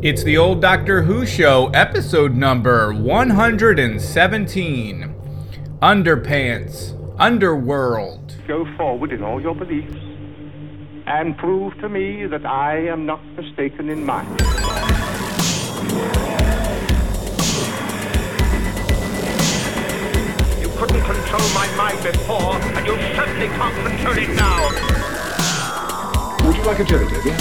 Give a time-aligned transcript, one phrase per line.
[0.00, 5.12] It's the old Doctor Who show, episode number 117
[5.82, 8.36] Underpants, Underworld.
[8.46, 9.96] Go forward in all your beliefs
[11.08, 14.30] and prove to me that I am not mistaken in mine.
[20.60, 24.68] You couldn't control my mind before, and you certainly can't control it now.
[26.46, 27.36] Would you like a jelly, dear?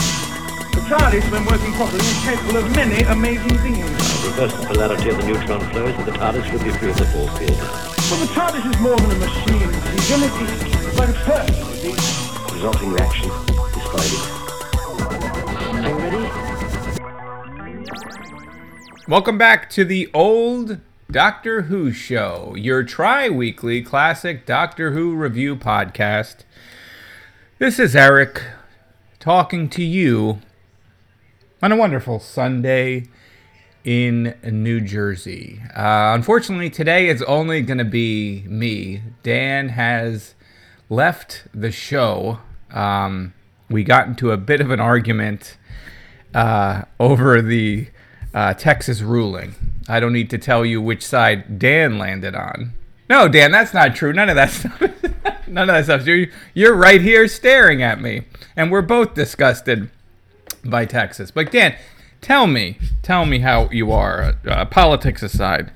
[0.88, 3.82] The TARDIS, when working properly, is capable of many amazing things.
[4.24, 7.06] Reverse the polarity of the neutron flows, and the TARDIS will be free of the
[7.08, 7.60] force field.
[7.60, 9.70] But the TARDIS is more than a machine.
[9.98, 10.46] It's unity,
[10.96, 11.92] like a person, you see.
[11.92, 13.30] The resulting reaction
[13.74, 14.24] describe it.
[15.84, 16.24] Are you ready?
[19.10, 20.80] Welcome back to the old
[21.12, 26.46] Doctor Who show, your tri weekly classic Doctor Who review podcast.
[27.60, 28.42] This is Eric
[29.20, 30.40] talking to you
[31.62, 33.06] on a wonderful Sunday
[33.84, 35.62] in New Jersey.
[35.76, 39.02] Uh, unfortunately, today is only going to be me.
[39.24, 40.36] Dan has
[40.90, 42.40] left the show.
[42.72, 43.34] Um,
[43.70, 45.58] we got into a bit of an argument
[46.34, 47.88] uh, over the
[48.34, 49.56] uh, Texas ruling.
[49.88, 52.74] I don't need to tell you which side Dan landed on.
[53.10, 54.14] No, Dan, that's not true.
[54.14, 54.82] None of that stuff.
[55.48, 56.06] None of that stuff.
[56.06, 58.24] You're, you're right here staring at me,
[58.56, 59.90] and we're both disgusted
[60.70, 61.32] by Texas.
[61.32, 61.76] But Dan,
[62.22, 64.36] tell me, tell me how you are.
[64.48, 65.72] Uh, politics aside,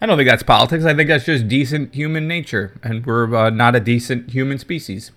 [0.00, 0.84] I don't think that's politics.
[0.84, 5.10] I think that's just decent human nature, and we're uh, not a decent human species.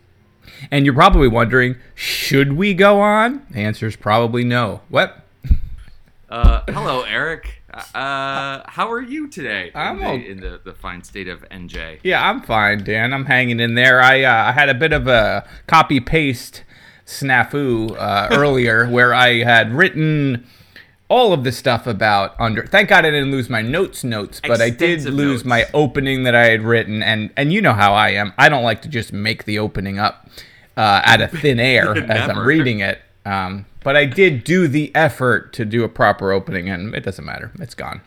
[0.72, 3.46] And you're probably wondering, should we go on?
[3.52, 4.82] The answer is probably no.
[4.90, 5.26] What?
[6.30, 7.62] Uh, hello, Eric.
[7.94, 9.72] Uh, how are you today?
[9.76, 12.00] I'm in, the, o- in the, the fine state of NJ.
[12.04, 13.14] Yeah, I'm fine, Dan.
[13.14, 14.02] I'm hanging in there.
[14.02, 16.64] I uh, I had a bit of a copy paste
[17.08, 20.46] snafu uh, earlier where I had written
[21.10, 22.66] all of the stuff about under.
[22.66, 25.46] Thank God I didn't lose my notes notes, but I did lose notes.
[25.46, 28.34] my opening that I had written, and and you know how I am.
[28.38, 30.30] I don't like to just make the opening up
[30.76, 33.02] uh, out of thin air as I'm reading it.
[33.26, 37.26] Um, but I did do the effort to do a proper opening, and it doesn't
[37.26, 37.52] matter.
[37.60, 38.02] It's gone.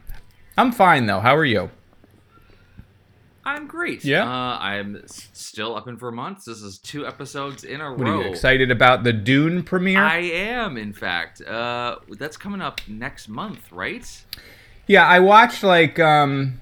[0.59, 1.21] I'm fine though.
[1.21, 1.71] How are you?
[3.51, 4.05] I'm great.
[4.05, 4.25] Yeah?
[4.25, 6.39] Uh, I'm still up in Vermont.
[6.45, 8.21] This is two episodes in a What row.
[8.21, 9.99] are you excited about the Dune premiere?
[9.99, 11.43] I am, in fact.
[11.43, 14.07] Uh, that's coming up next month, right?
[14.87, 16.61] Yeah, I watched like um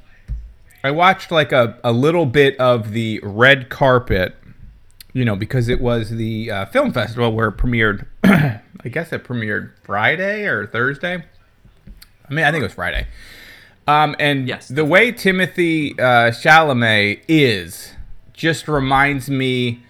[0.83, 4.35] I watched like a, a little bit of the red carpet,
[5.13, 9.25] you know, because it was the uh, film festival where it premiered I guess it
[9.25, 11.25] premiered Friday or Thursday.
[12.31, 13.07] I mean, I think it was Friday.
[13.89, 17.95] Um, and Yes, the way Timothée uh, Chalamet is
[18.35, 19.83] just reminds me,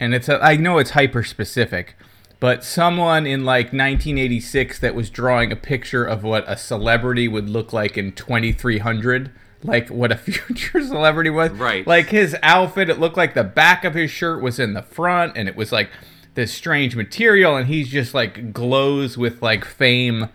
[0.00, 1.94] and it's a, I know it's hyper specific,
[2.40, 7.50] but someone in like 1986 that was drawing a picture of what a celebrity would
[7.50, 9.30] look like in 2300,
[9.62, 11.50] like what a future celebrity was.
[11.50, 11.86] Right.
[11.86, 15.36] Like his outfit, it looked like the back of his shirt was in the front,
[15.36, 15.90] and it was like
[16.32, 20.30] this strange material, and he's just like glows with like fame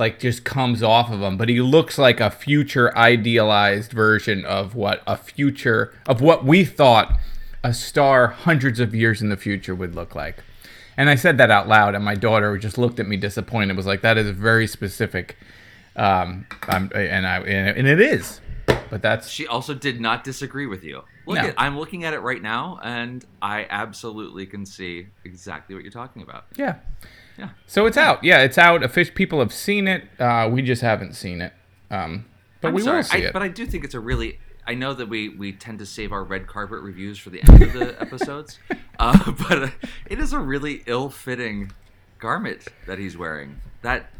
[0.00, 4.74] like just comes off of him but he looks like a future idealized version of
[4.74, 7.16] what a future of what we thought
[7.62, 10.36] a star hundreds of years in the future would look like
[10.96, 13.86] and i said that out loud and my daughter just looked at me disappointed was
[13.86, 15.36] like that is very specific
[15.96, 18.40] um I'm, and i and, and it is
[18.88, 21.02] but that's She also did not disagree with you.
[21.26, 21.48] Look No.
[21.48, 25.92] at, I'm looking at it right now, and I absolutely can see exactly what you're
[25.92, 26.46] talking about.
[26.56, 26.76] yeah
[27.40, 27.48] Yeah.
[27.66, 31.14] so it's out yeah it's out fish people have seen it uh we just haven't
[31.14, 31.52] seen it
[31.90, 32.26] um
[32.60, 34.38] but I'm we sorry, will see I, it But I do think it's a really.
[34.66, 37.62] I know that we we tend to save our red carpet reviews for the end
[37.62, 38.58] of the episodes,
[38.98, 39.68] uh, but uh,
[40.06, 41.72] it is a really ill-fitting
[42.18, 43.56] garment that he's wearing.
[43.82, 44.10] That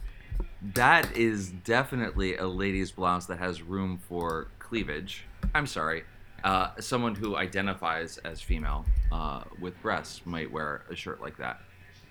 [0.74, 5.24] that is definitely a lady's blouse that has room for cleavage.
[5.54, 6.04] I'm sorry.
[6.42, 11.60] Uh, someone who identifies as female uh, with breasts might wear a shirt like that.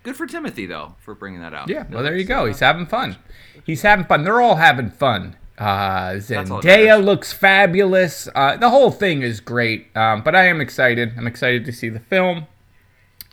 [0.04, 1.70] Good for Timothée though for bringing that out.
[1.70, 2.44] Yeah, well, there you go.
[2.44, 3.18] uh, He's having fun.
[3.66, 4.24] He's having fun.
[4.24, 5.36] They're all having fun.
[5.58, 8.30] Uh, Zendaya looks fabulous.
[8.34, 9.88] Uh, the whole thing is great.
[9.96, 11.14] Um, but I am excited.
[11.18, 12.48] I'm excited to see the film.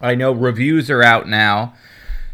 [0.01, 1.75] I know reviews are out now,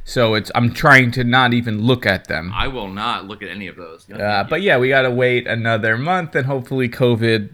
[0.05, 0.51] so it's.
[0.55, 2.51] I'm trying to not even look at them.
[2.55, 4.09] I will not look at any of those.
[4.09, 7.51] No, Uh, but yeah, we gotta wait another month, and hopefully COVID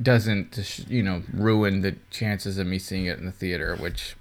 [0.00, 4.16] doesn't, you know, ruin the chances of me seeing it in the theater, which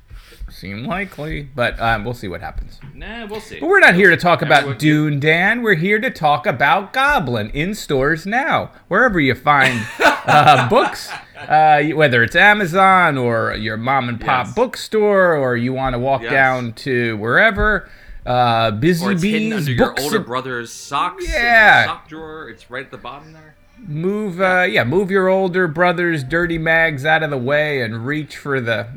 [0.50, 1.44] seem likely.
[1.56, 2.80] But um, we'll see what happens.
[2.94, 3.60] Nah, we'll see.
[3.60, 5.62] But we're not here to talk about Everyone- Dune, Dan.
[5.62, 11.84] We're here to talk about Goblin in stores now, wherever you find uh, books, uh,
[11.94, 14.56] whether it's Amazon or your mom and pop Yes.
[14.56, 16.32] bookstore, or you want to walk Yes.
[16.32, 17.90] down to wherever.
[18.26, 21.24] uh, busy Or it's hidden bees, under your books, older and- brother's socks.
[21.26, 21.86] in Yeah.
[21.86, 22.50] sock drawer.
[22.50, 23.56] It's right at the bottom there.
[23.88, 24.42] move.
[24.42, 28.60] Uh, yeah, move your older brother's dirty mags out of the way and reach for
[28.60, 28.88] the.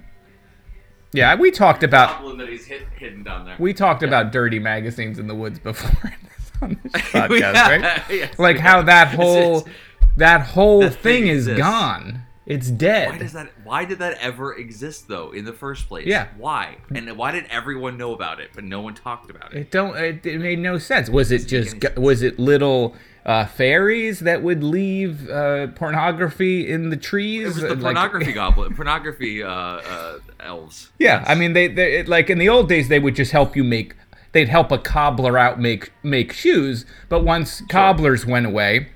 [1.12, 3.56] Yeah, we talked about Goblin that he's hid, hidden down there.
[3.58, 6.12] we talked about dirty magazines in the woods before
[6.62, 8.02] on this podcast, Yeah, right?
[8.10, 8.86] yes, like how have.
[8.86, 9.74] that whole it's-
[10.16, 12.20] that whole That thing thing is gone.
[12.44, 13.10] It's dead.
[13.12, 13.50] Why does that?
[13.64, 16.06] Why did that ever exist though in the first place?
[16.06, 16.26] Yeah.
[16.36, 16.76] Why?
[16.94, 19.60] And why did everyone know about it, but no one talked about it?
[19.60, 19.96] It don't.
[19.96, 21.08] It, it made no sense.
[21.08, 21.76] Was it just?
[21.96, 27.42] Was it little uh, fairies that would leave uh, pornography in the trees?
[27.42, 30.90] It was the Uh, like- pornography goblin, pornography uh, uh, elves.
[30.98, 33.56] Yeah, I mean, they, they it, like in the old days, they would just help
[33.56, 33.94] you make.
[34.32, 38.88] They'd help a cobbler out make make shoes, but once cobblers went away,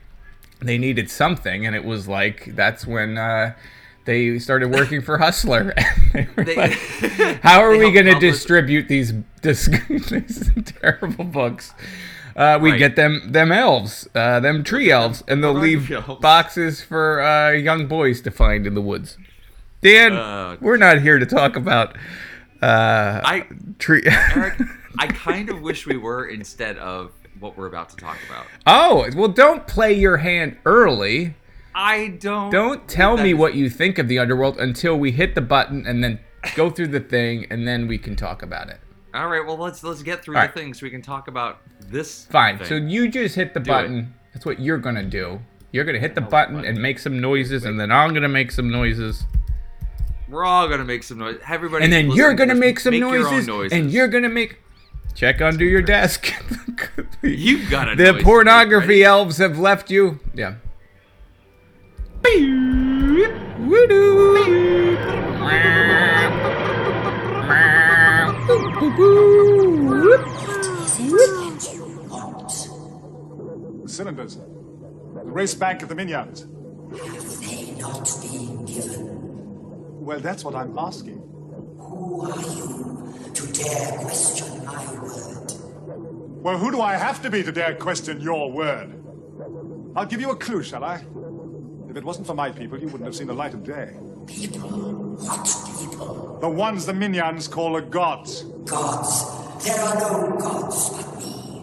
[0.60, 3.52] they needed something, and it was like that's when uh,
[4.06, 5.74] they started working for Hustler.
[6.14, 6.72] They They- like,
[7.42, 9.12] How are we going to distribute these,
[9.42, 10.50] dis- these
[10.80, 11.74] terrible books?
[12.36, 12.78] Uh, we Right.
[12.78, 15.90] get them them elves, uh, them tree elves, and they'll leave
[16.20, 19.16] boxes for uh, young boys to find in the woods.
[19.80, 21.96] Dan, Uh, we're not here to talk about
[22.62, 23.46] uh, I,
[23.78, 24.02] tree.
[24.06, 24.60] Eric,
[24.98, 28.46] I kind of wish we were instead of what we're about to talk about.
[28.66, 31.34] oh, well, don't play your hand early.
[31.74, 32.50] I don't.
[32.50, 35.86] Don't tell me is- what you think of the underworld until we hit the button
[35.86, 36.18] and then
[36.54, 38.78] go through the thing, and then we can talk about it.
[39.16, 40.54] All right, well let's let's get through All the right.
[40.54, 42.26] thing so we can talk about this.
[42.26, 42.58] Fine.
[42.58, 42.66] thing.
[42.66, 43.66] So you just hit the it.
[43.66, 44.14] button.
[44.34, 45.40] That's what you're gonna do.
[45.72, 46.70] You're gonna hit the Hold button button.
[46.70, 49.24] and make some noises, and then I'm gonna make some noises,
[50.28, 51.38] we're all gonna make some noise.
[51.48, 54.58] Everybody, and then you're gonna make some own noises, noises, and you're gonna make.
[55.14, 56.32] Check under your desk.
[57.22, 59.04] You got a The pornography ready?
[59.04, 60.20] elves have left you.
[60.34, 60.56] Yeah.
[63.58, 64.36] Woo-doo.
[68.86, 70.22] The
[73.86, 74.36] cylinders.
[74.36, 76.42] The race bank of the Minyans.
[76.92, 80.04] Have they not been given?
[80.04, 81.18] Well, that's what I'm asking.
[81.78, 85.52] Who are you to dare question my word?
[86.44, 89.02] Well, who do I have to be to dare question your word?
[89.96, 91.04] I'll give you a clue, shall I?
[91.90, 93.96] If it wasn't for my people, you wouldn't have seen the light of day.
[94.28, 94.70] People?
[94.70, 95.44] What
[95.80, 96.38] people?
[96.40, 98.44] The ones the Minyans call the gods.
[98.66, 99.64] Gods.
[99.64, 101.62] There are no gods but me.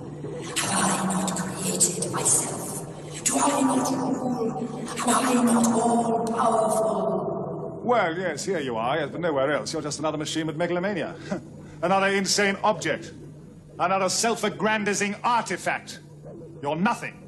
[0.58, 3.24] Have I not created myself?
[3.26, 4.80] Do I not rule?
[5.06, 7.82] Am I not all powerful?
[7.84, 9.74] Well, yes, here you are, yes, but nowhere else.
[9.74, 11.16] You're just another machine with megalomania.
[11.82, 13.12] another insane object.
[13.78, 16.00] Another self-aggrandizing artifact.
[16.62, 17.20] You're nothing.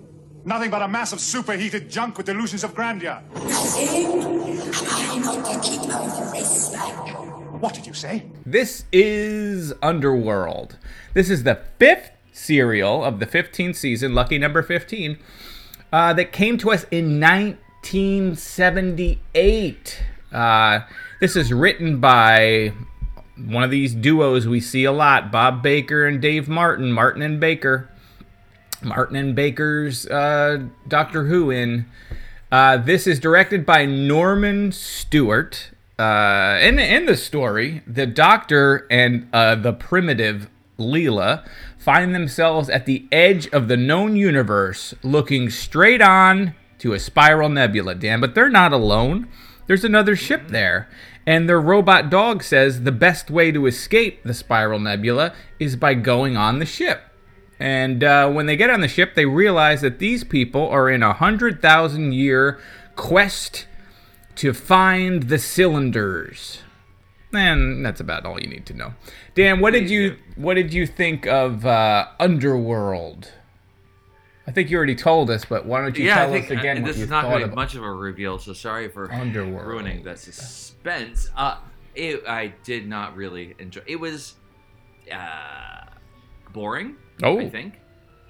[0.45, 3.21] Nothing but a mass of superheated junk with delusions of grandeur.
[3.33, 4.06] Nothing?
[4.06, 7.25] Am I not the keeper of the race bank?
[7.65, 8.25] What did you say?
[8.45, 10.77] This is Underworld.
[11.15, 15.17] This is the fifth serial of the 15th season, lucky number 15,
[15.91, 20.03] uh, that came to us in 1978.
[20.31, 20.81] Uh,
[21.19, 22.71] this is written by
[23.35, 27.39] one of these duos we see a lot Bob Baker and Dave Martin, Martin and
[27.39, 27.89] Baker.
[28.83, 31.88] Martin and Baker's uh, Doctor Who in.
[32.51, 35.71] Uh, this is directed by Norman Stewart.
[35.97, 41.47] Uh, in, in the story, the Doctor and uh, the primitive Leela
[41.77, 47.47] find themselves at the edge of the known universe, looking straight on to a spiral
[47.47, 48.19] nebula, Dan.
[48.19, 49.30] But they're not alone.
[49.68, 50.90] There's another ship there.
[51.25, 55.94] And their robot dog says the best way to escape the spiral nebula is by
[55.95, 57.02] going on the ship.
[57.59, 61.02] And uh, when they get on the ship, they realize that these people are in
[61.02, 62.59] a hundred thousand year
[62.95, 63.66] quest
[64.35, 66.61] to find the cylinders.
[67.33, 68.94] And that's about all you need to know.
[69.33, 73.31] Dan, what did you what did you think of uh, Underworld?
[74.47, 76.83] I think you already told us, but why don't you yeah, tell think us again
[76.83, 79.65] uh, this is not going to be much of a reveal, so sorry for Underworld.
[79.68, 81.30] ruining the suspense.
[81.35, 81.57] Uh,
[81.95, 83.81] it, I did not really enjoy.
[83.87, 84.35] It was
[85.11, 85.85] uh,
[86.54, 86.95] boring.
[87.23, 87.39] Oh.
[87.39, 87.80] I think.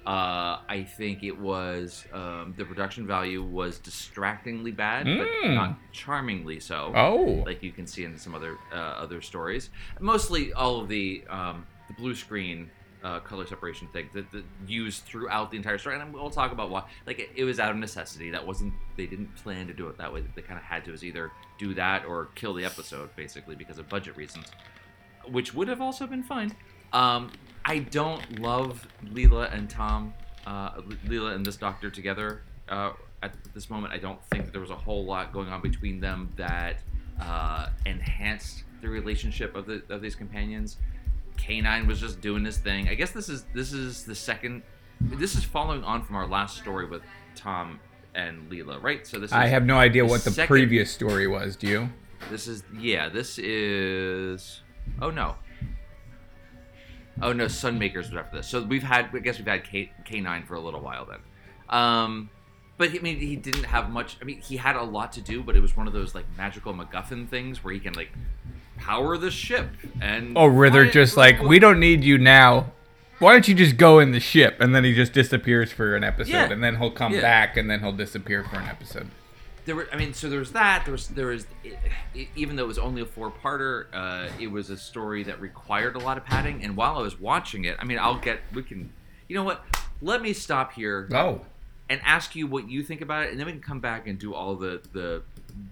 [0.06, 5.54] Uh, I think it was um, the production value was distractingly bad, but Mm.
[5.54, 6.92] not charmingly so.
[6.94, 7.42] Oh.
[7.44, 9.70] like you can see in some other uh, other stories.
[9.98, 12.70] Mostly all of the um, the blue screen
[13.02, 16.70] uh, color separation thing that, that used throughout the entire story, and we'll talk about
[16.70, 16.84] why.
[17.06, 18.30] Like it, it was out of necessity.
[18.30, 20.22] That wasn't they didn't plan to do it that way.
[20.36, 23.78] They kind of had to is either do that or kill the episode basically because
[23.78, 24.46] of budget reasons,
[25.28, 26.54] which would have also been fine.
[26.92, 27.32] Um,
[27.66, 30.14] I don't love Leela and Tom,
[30.46, 32.42] uh, Leela and this doctor together.
[32.68, 32.92] Uh,
[33.22, 35.98] at this moment, I don't think that there was a whole lot going on between
[35.98, 36.76] them that
[37.20, 40.76] uh, enhanced the relationship of the of these companions.
[41.38, 42.88] K9 was just doing his thing.
[42.88, 44.62] I guess this is this is the second.
[45.00, 47.02] This is following on from our last story with
[47.34, 47.80] Tom
[48.14, 49.04] and Leela, right?
[49.04, 49.30] So this.
[49.30, 51.56] Is I have no idea what the second- previous story was.
[51.56, 51.88] Do you?
[52.30, 53.08] This is yeah.
[53.08, 54.62] This is.
[55.02, 55.34] Oh no.
[57.22, 58.46] Oh no, Sunmakers was after this.
[58.46, 59.08] So we've had.
[59.14, 61.18] I guess we've had K K9 for a little while then.
[61.68, 62.30] Um,
[62.78, 64.16] but I mean, he didn't have much.
[64.20, 66.26] I mean, he had a lot to do, but it was one of those like
[66.36, 68.10] magical MacGuffin things where he can like
[68.78, 69.68] power the ship
[70.00, 70.36] and.
[70.36, 72.72] Oh, where they're just like, we don't need you now.
[73.18, 74.58] Why don't you just go in the ship?
[74.60, 76.52] And then he just disappears for an episode, Yeah.
[76.52, 77.22] and then he'll come Yeah.
[77.22, 79.08] back, and then he'll disappear for an episode.
[79.66, 81.46] There were i mean so there was that there was there was
[82.14, 85.96] e- even though it was only a four-parter uh, it was a story that required
[85.96, 88.62] a lot of padding and while i was watching it i mean i'll get we
[88.62, 88.90] can
[89.28, 89.64] you know what
[90.00, 91.40] let me stop here Oh,
[91.90, 94.18] and ask you what you think about it and then we can come back and
[94.18, 95.22] do all the the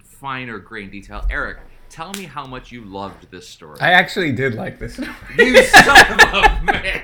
[0.03, 1.57] finer grain detail eric
[1.89, 4.97] tell me how much you loved this story I actually did like this.
[4.97, 7.03] you son of a man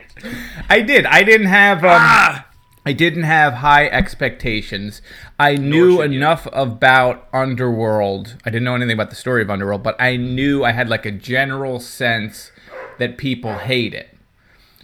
[0.69, 1.05] I did.
[1.05, 1.79] I didn't have.
[1.83, 2.47] Um, Ah!
[2.85, 5.01] I didn't have high expectations.
[5.39, 6.17] I knew should you.
[6.17, 8.37] enough about Underworld.
[8.45, 11.05] I didn't know anything about the story of Underworld, but I knew I had like
[11.05, 12.51] a general sense
[12.97, 14.17] that people hate it.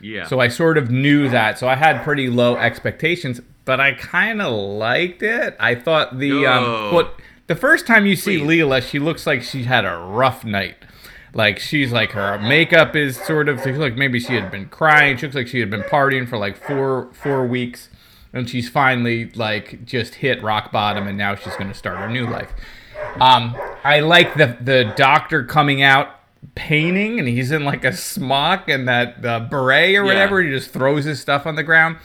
[0.02, 1.58] yeah So I sort of knew that.
[1.58, 5.56] So I had pretty low expectations, but I kind of liked it.
[5.60, 6.88] I thought the Oh.
[6.90, 7.16] um what
[7.48, 8.62] the first time you see Please.
[8.62, 10.76] Leela, she looks like she had a rough night.
[11.38, 15.18] Like she's like her makeup is sort of like maybe she had been crying.
[15.18, 17.90] She looks like she had been partying for like four four weeks,
[18.34, 22.26] and she's finally like just hit rock bottom, and now she's gonna start her new
[22.26, 22.56] life.
[23.22, 26.10] Um, I like the the doctor coming out
[26.56, 30.42] painting, and he's in like a smock and that uh, beret or whatever.
[30.42, 31.98] He just throws his stuff on the ground.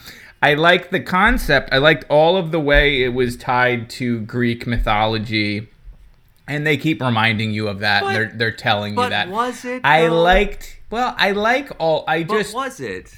[0.43, 1.69] I like the concept.
[1.71, 5.69] I liked all of the way it was tied to Greek mythology,
[6.47, 8.03] and they keep reminding you of that.
[8.03, 9.29] But- they're they're telling but you that.
[9.29, 10.21] was it, I though?
[10.21, 10.79] liked.
[10.89, 12.03] Well, I like all.
[12.07, 13.13] I but just was it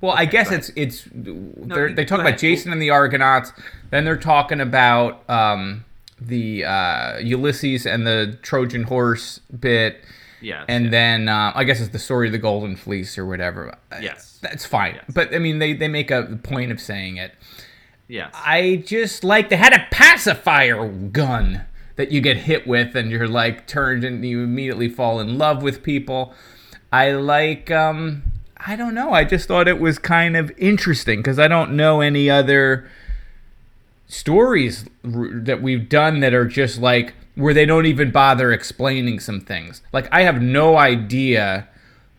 [0.00, 2.38] well, I guess it's it's they're, you- they talk about ahead.
[2.40, 3.52] Jason and the Argonauts.
[3.90, 5.84] Then they're talking about um,
[6.20, 10.02] the uh, Ulysses and the Trojan horse bit.
[10.42, 10.90] Yes, And yes.
[10.90, 13.76] then uh, I guess it's the story of the Golden Fleece or whatever.
[14.00, 14.38] Yes.
[14.40, 14.94] that's fine.
[14.94, 15.04] Yes.
[15.12, 17.34] But I mean, they they make a point of saying it.
[18.08, 21.66] yes I just like they had a pacifier gun
[22.00, 25.62] that you get hit with and you're like turned and you immediately fall in love
[25.62, 26.32] with people.
[26.90, 28.22] I like um
[28.56, 29.12] I don't know.
[29.12, 32.88] I just thought it was kind of interesting because I don't know any other
[34.08, 39.20] stories r- that we've done that are just like where they don't even bother explaining
[39.20, 39.82] some things.
[39.92, 41.68] Like I have no idea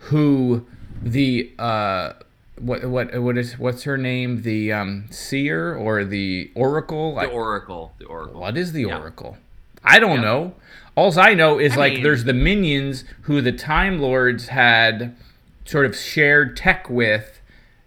[0.10, 0.68] who
[1.02, 2.14] the uh
[2.60, 7.94] what what what is what's her name the um seer or the oracle the oracle
[7.98, 9.00] the oracle what is the Yeah.
[9.00, 9.38] oracle
[9.84, 10.22] i don't Yeah.
[10.22, 10.54] know
[10.96, 15.16] all i know is I like mean- there's the Minyans who the time lords had
[15.66, 17.40] sort of shared tech with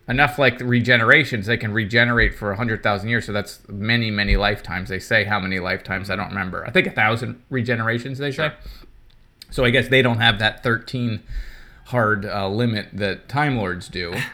[0.08, 4.98] enough like regenerations they can regenerate for 100000 years so that's many many lifetimes they
[4.98, 8.52] say how many lifetimes i don't remember i think a thousand regenerations they say
[9.50, 11.22] so I guess they don't have that 13
[11.86, 14.14] hard uh, limit that Time Lords do.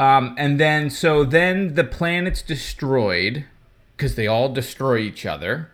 [0.00, 3.46] Um, and then, so then the planet's destroyed
[3.96, 5.70] because they all destroy each other.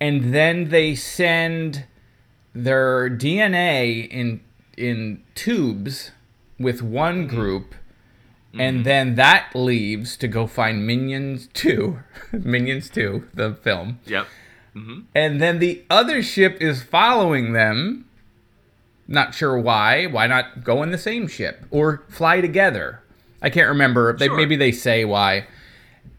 [0.00, 1.84] And then they send
[2.54, 4.40] their DNA in
[4.76, 6.10] in tubes
[6.58, 7.36] with one mm-hmm.
[7.36, 7.74] group.
[8.58, 8.84] And mm-hmm.
[8.84, 11.98] then that leaves to go find Minions 2.
[12.32, 14.00] Minions 2, the film.
[14.06, 14.26] yep
[14.74, 15.00] mm-hmm.
[15.14, 18.06] And then the other ship is following them.
[19.08, 20.06] Not sure why.
[20.06, 23.02] Why not go in the same ship or fly together?
[23.42, 24.16] I can't remember.
[24.16, 25.46] They, Maybe they say why.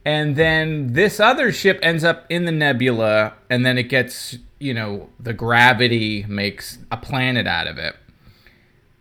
[0.08, 4.74] And then this other ship ends up in the nebula, and then it gets, you
[4.74, 7.94] know, the gravity makes a planet out of it.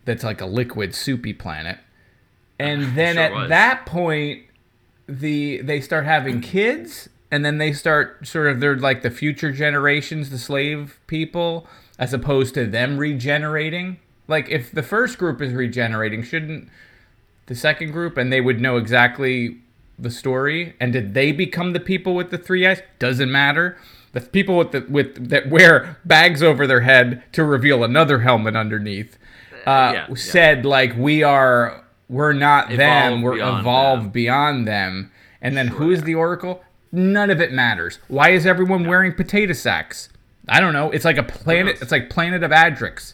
[0.03, 1.77] That's like a liquid, soupy planet.
[2.59, 3.47] And then Sure at was.
[3.47, 4.43] that point,
[5.07, 9.53] the they start having kids and then they start sort of they're like the future
[9.53, 11.65] generations the slave people
[11.97, 13.97] as opposed to them regenerating
[14.27, 16.67] like if the first group is regenerating shouldn't
[17.45, 19.57] the second group and they would know exactly
[19.99, 22.81] the story and did they become the people with the three eyes?
[22.99, 23.77] Doesn't matter.
[24.13, 28.55] The people with the with that wear bags over their head to reveal another helmet
[28.55, 29.17] underneath
[29.67, 30.15] uh, yeah, yeah.
[30.15, 34.09] said like we are we're not them we're beyond evolved them.
[34.11, 35.11] beyond them.
[35.41, 36.63] And then who is the oracle?
[36.91, 37.99] None of it matters.
[38.07, 40.09] Why is everyone wearing potato sacks?
[40.47, 40.89] I don't know.
[40.89, 43.13] It's like a planet it's like planet of adrix.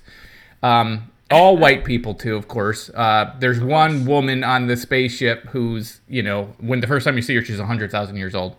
[0.62, 6.00] Um, all white people too of course uh, there's one woman on the spaceship who's
[6.08, 8.56] you know when the first time you see her she's 100000 years old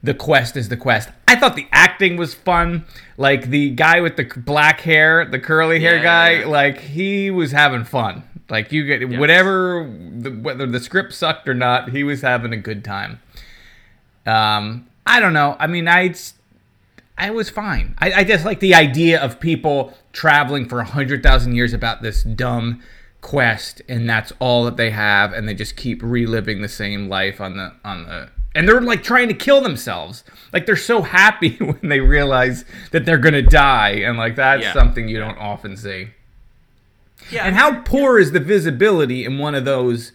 [0.00, 1.08] the quest is the quest.
[1.26, 2.84] I thought the acting was fun.
[3.16, 6.46] Like the guy with the black hair, the curly hair Yeah, guy, yeah, yeah.
[6.46, 8.22] like he was having fun.
[8.48, 12.56] Like you get whatever, the, whether the script sucked or not, he was having a
[12.56, 13.18] good time.
[14.24, 15.56] Um, I don't know.
[15.58, 16.14] I mean, I,
[17.18, 17.94] I was fine.
[17.98, 22.00] I, I just like the idea of people traveling for a hundred thousand years about
[22.02, 22.82] this dumb
[23.20, 27.40] quest, and that's all that they have, and they just keep reliving the same life
[27.40, 28.30] on the on the.
[28.54, 30.24] And they're like trying to kill themselves.
[30.52, 34.72] Like they're so happy when they realize that they're gonna die, and like that's Yeah.
[34.72, 36.08] something you don't often see.
[37.30, 37.44] Yeah.
[37.44, 40.12] And how poor is the visibility in one of those?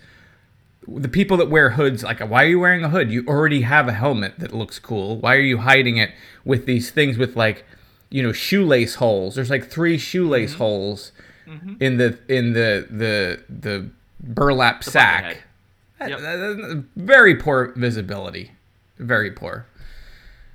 [0.87, 3.11] The people that wear hoods, like, why are you wearing a hood?
[3.11, 5.17] You already have a helmet that looks cool.
[5.17, 6.11] Why are you hiding it
[6.43, 7.65] with these things with like,
[8.09, 9.35] you know, shoelace holes?
[9.35, 10.57] There's like three shoelace Mm-hmm.
[10.57, 11.11] holes
[11.79, 13.89] in the in the the the
[14.21, 15.37] burlap bucket sack.
[16.01, 16.83] Yep.
[16.95, 18.51] very poor visibility.
[18.97, 19.65] Very poor.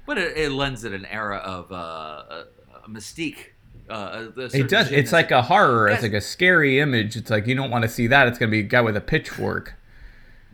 [0.07, 2.45] But it, it lends it an era of uh,
[2.89, 3.51] mystique.
[3.89, 4.91] Uh, It does.
[4.93, 5.89] It's like a horror.
[5.89, 7.17] It's like a scary image.
[7.17, 8.29] It's like you don't want to see that.
[8.29, 9.75] It's gonna be a guy with a pitchfork.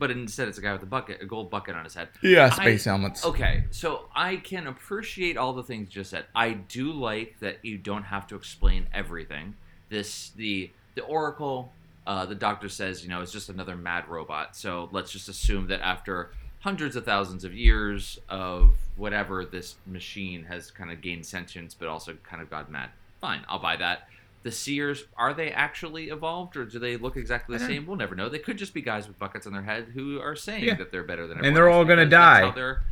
[0.04, 2.08] But instead it's a guy with a bucket, a gold bucket on his head.
[2.20, 3.24] Yeah, I- space helmets.
[3.24, 6.26] Okay, so I can appreciate all the things you just said.
[6.34, 9.54] I do like that you don't have to explain everything.
[9.88, 11.72] This the the Oracle,
[12.06, 14.54] uh, the Doctor says, you know, it's just another mad robot.
[14.56, 20.44] So let's just assume that after hundreds of thousands of years of whatever this machine
[20.44, 22.90] has kind of gained sentience, but also kind of got mad.
[23.22, 24.06] Fine, I'll buy that.
[24.44, 27.86] The Seers, are they actually evolved or do they look exactly the same?
[27.86, 28.28] We'll never know.
[28.28, 30.74] They could just be guys with buckets on their head who are saying Yeah.
[30.74, 31.48] that they're better than everyone.
[31.48, 32.42] And they're all gonna die.
[32.42, 32.82] how they're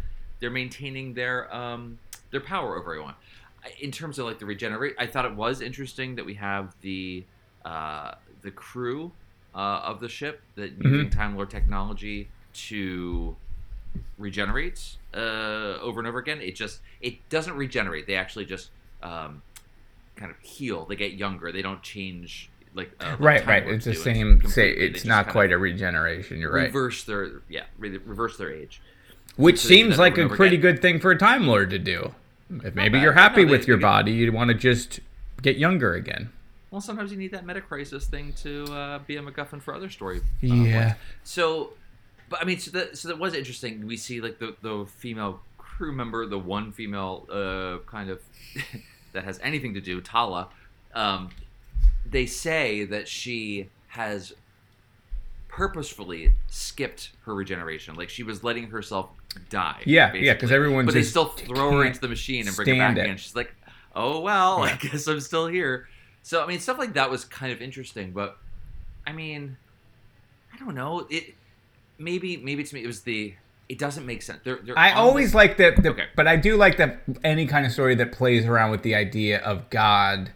[0.40, 1.98] they're maintaining their um
[2.30, 3.14] their power over everyone.
[3.80, 7.24] In terms of like the regenerate, I thought it was interesting that we have the
[7.64, 9.12] uh, the crew
[9.54, 10.88] uh, of the ship that Mm-hmm.
[10.88, 12.28] using Time Lord technology
[12.70, 13.36] to
[14.18, 16.40] regenerate uh, over and over again.
[16.40, 18.06] It just it doesn't regenerate.
[18.06, 18.70] They actually just
[19.02, 19.42] um,
[20.16, 20.84] kind of heal.
[20.86, 21.52] They get younger.
[21.52, 23.66] They don't change like uh, Right, right.
[23.66, 24.42] It's the same.
[24.48, 26.38] Say it's not quite a regeneration.
[26.38, 26.64] You're right.
[26.66, 28.80] reverse their yeah re- reverse their age.
[29.36, 30.72] Which So seems like a pretty again.
[30.74, 32.12] good thing for a Time Lord to do.
[32.64, 35.00] If maybe you're happy No, with they- your they- body, you want to just
[35.40, 36.30] get younger again.
[36.70, 39.90] Well, sometimes you need that meta crisis thing to uh, be a MacGuffin for other
[39.90, 40.18] story.
[40.20, 40.84] uh, Yeah.
[40.84, 41.00] points.
[41.24, 41.74] So,
[42.30, 43.86] but I mean, so that so that was interesting.
[43.86, 48.20] We see like the the female crew member, the one female uh, kind of
[49.12, 50.48] that has anything to do, Tala.
[50.94, 51.30] Um,
[52.04, 54.32] they say that she has
[55.48, 59.10] purposefully skipped her regeneration, like she was letting herself
[59.50, 59.82] die.
[59.84, 62.78] Yeah, yeah, because everyone But they still throw her into the machine and bring her
[62.78, 63.00] back it.
[63.02, 63.16] again.
[63.16, 63.54] She's like,
[63.94, 65.88] "Oh well, I guess I'm still here."
[66.22, 68.38] So I mean, stuff like that was kind of interesting, but
[69.06, 69.56] I mean,
[70.52, 71.06] I don't know.
[71.10, 71.34] It
[71.98, 73.34] maybe maybe to me it was the
[73.68, 74.40] it doesn't make sense.
[74.44, 76.06] They're, they're I always like that, the, Okay.
[76.16, 79.38] but I do like that any kind of story that plays around with the idea
[79.40, 80.30] of God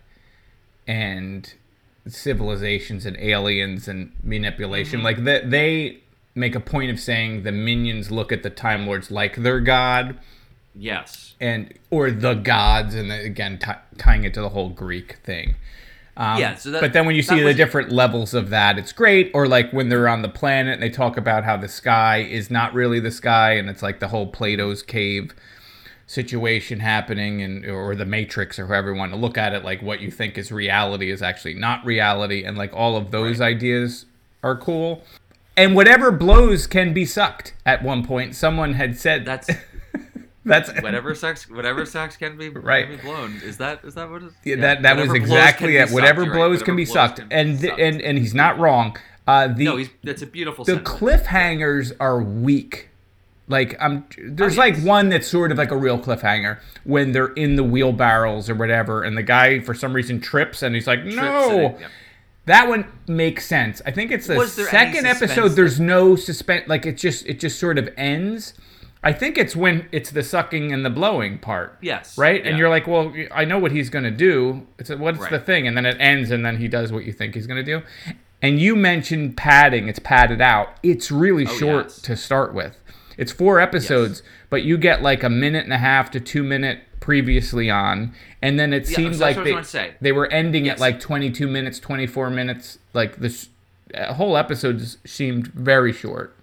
[0.87, 1.53] and
[2.07, 4.99] civilizations and aliens and manipulation.
[4.99, 5.05] Mm-hmm.
[5.05, 5.99] Like that, they
[6.35, 10.19] make a point of saying the Minyans look at the Time Lords like they're God.
[10.75, 11.35] yes.
[11.41, 15.57] and or the gods, and then, again t- tying it to the whole Greek thing.
[16.17, 18.93] Um, Yeah, so that- but then when you see the different levels of that, it's
[18.93, 19.31] great.
[19.35, 22.51] Or like when they're on the planet, and they talk about how the sky is
[22.51, 25.35] not really the sky, and it's like the whole Plato's cave
[26.07, 29.65] situation happening, and or the Matrix, or however you want to look at it.
[29.65, 33.41] Like what you think is reality is actually not reality, and like all of those
[33.41, 34.07] ideas
[34.43, 35.03] are cool.
[35.57, 37.55] And whatever blows can be sucked.
[37.65, 39.49] At one point, someone had said That's
[40.47, 42.87] that's whatever sex whatever sex can be, Right.
[42.87, 43.41] can be blown.
[43.45, 44.33] Is that is that what it is?
[44.45, 45.91] Yeah, that that was exactly it.
[45.91, 46.39] Whatever you're right.
[46.39, 47.81] blows Whatever can be blows sucked, can be and sucked.
[47.81, 48.97] and and he's not wrong.
[49.27, 50.65] Uh, the no, he's that's a beautiful.
[50.65, 50.99] the sentiment.
[51.25, 52.89] cliffhangers are weak.
[53.49, 57.33] Like I'm, there's Oh, like one that's sort of like a real cliffhanger when they're
[57.35, 61.01] in the wheelbarrows or whatever, and the guy for some reason trips and he's like,
[61.03, 61.89] Trips "No." it- yeah.
[62.47, 63.83] That one makes sense.
[63.85, 65.49] I think it's the Was there any second episode.
[65.51, 66.69] There's no suspense.
[66.69, 68.55] Like it just it just sort of ends.
[69.07, 71.79] I think it's when it's the sucking and the blowing part.
[71.81, 72.45] Yes, Right?
[72.45, 74.67] And you're like, well, I know what he's going to do.
[74.79, 75.31] It's what's Right.
[75.31, 75.67] the thing?
[75.69, 77.83] And then it ends, and then he does what you think he's going to do.
[78.43, 79.89] And you mentioned padding.
[79.89, 80.77] It's padded out.
[80.83, 82.01] It's really short Oh, yes.
[82.03, 82.77] to start with.
[83.17, 86.81] It's four episodes, but you get like a minute and a half to two minute
[87.01, 90.67] previously on, and then it Yeah, seems like what I was they, they were ending
[90.67, 90.75] Yes.
[90.75, 92.79] at like 22 minutes, 24 minutes.
[92.93, 93.49] Like this
[93.95, 96.35] uh, whole episode seemed very short.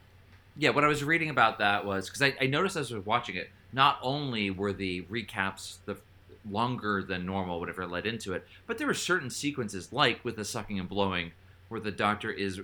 [0.58, 3.06] Yeah, what I was reading about that was because I, I noticed as I was
[3.06, 5.98] watching it, not only were the recaps the
[6.50, 10.46] longer than normal, whatever led into it, but there were certain sequences, like with the
[10.46, 11.32] sucking and blowing,
[11.70, 12.62] where the doctor is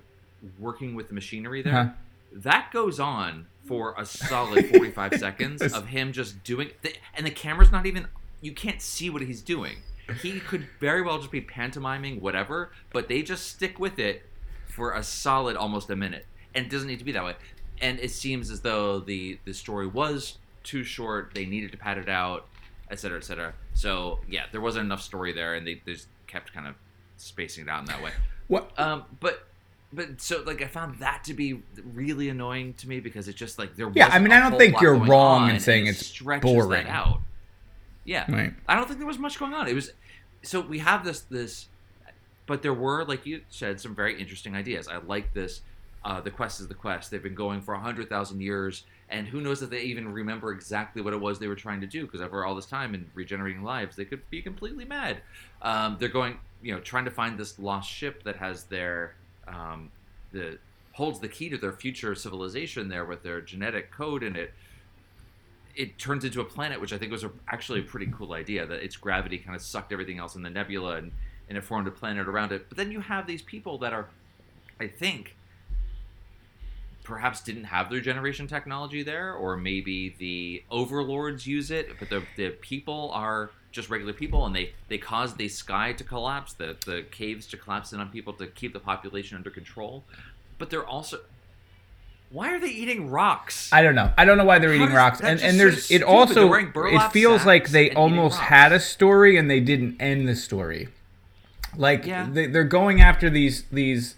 [0.60, 1.75] working with the machinery there.
[1.75, 1.91] Uh-huh.
[2.32, 6.71] That goes on for a solid forty-five seconds of him just doing,
[7.15, 8.08] and the camera's not even.
[8.41, 9.78] You can't see what he's doing.
[10.21, 14.23] He could very well just be pantomiming whatever, but they just stick with it
[14.67, 16.25] for a solid almost a minute,
[16.56, 17.36] and it doesn't need to be that way.
[17.81, 21.31] And it seems as though the the story was too short.
[21.33, 22.47] They needed to pad it out,
[22.91, 23.53] et cetera, et cetera.
[23.73, 26.75] So yeah, there wasn't enough story there, and they, they just kept kind of
[27.17, 28.11] spacing it out in that way.
[28.47, 28.71] What?
[28.77, 29.47] Um, but
[29.91, 31.61] but so like I found that to be
[31.93, 33.91] really annoying to me because it's just like there.
[33.93, 36.85] Yeah, I mean, I don't think you're wrong in saying it it's stretches boring.
[36.85, 37.21] That out.
[38.05, 38.53] Yeah, Right.
[38.67, 39.67] I don't think there was much going on.
[39.67, 39.91] It was
[40.41, 41.67] so we have this this,
[42.47, 44.87] but there were like you said some very interesting ideas.
[44.87, 45.61] I like this.
[46.03, 47.12] Uh, the quest is the quest.
[47.12, 51.01] They've been going for hundred thousand years, and who knows if they even remember exactly
[51.01, 52.05] what it was they were trying to do?
[52.05, 55.17] Because over all this time and regenerating lives, they could be completely mad.
[55.62, 59.15] Um, they're going, you know, trying to find this lost ship that has their
[59.47, 59.91] um,
[60.31, 60.57] the
[60.93, 64.53] holds the key to their future civilization there with their genetic code in it
[65.79, 68.65] it turns into a planet, which I think was a, actually a pretty cool idea.
[68.65, 71.12] That its gravity kind of sucked everything else in the nebula, and,
[71.47, 72.67] and it formed a planet around it.
[72.67, 74.07] But then you have these people that are,
[74.79, 75.38] I think,
[77.03, 82.23] perhaps didn't have their generation technology there, or maybe the overlords use it, but the
[82.38, 86.75] the people are just regular people, and they they cause the sky to collapse, the
[86.85, 90.03] the caves to collapse in on people to keep the population under control.
[90.57, 91.19] But they're also
[92.31, 93.73] why are they eating rocks?
[93.73, 94.13] I don't know.
[94.15, 96.53] I don't know why they're How eating does- rocks, and and so there's it also
[96.53, 100.89] it feels like they almost had a story and they didn't end the story.
[101.75, 102.27] Like Yeah.
[102.31, 104.15] they, they're going after these these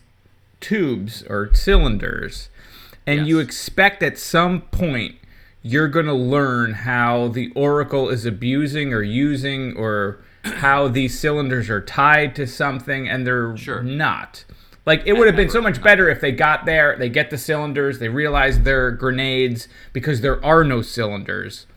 [0.59, 2.49] tubes or cylinders,
[3.07, 5.15] and you expect at some point
[5.63, 11.69] you're going to learn how the oracle is abusing or using or how these cylinders
[11.69, 13.83] are tied to something and they're Sure.
[13.83, 14.43] not.
[14.87, 17.37] Like it would have been so much better if they got there they get the
[17.37, 21.67] cylinders they realize they're grenades because there are no cylinders.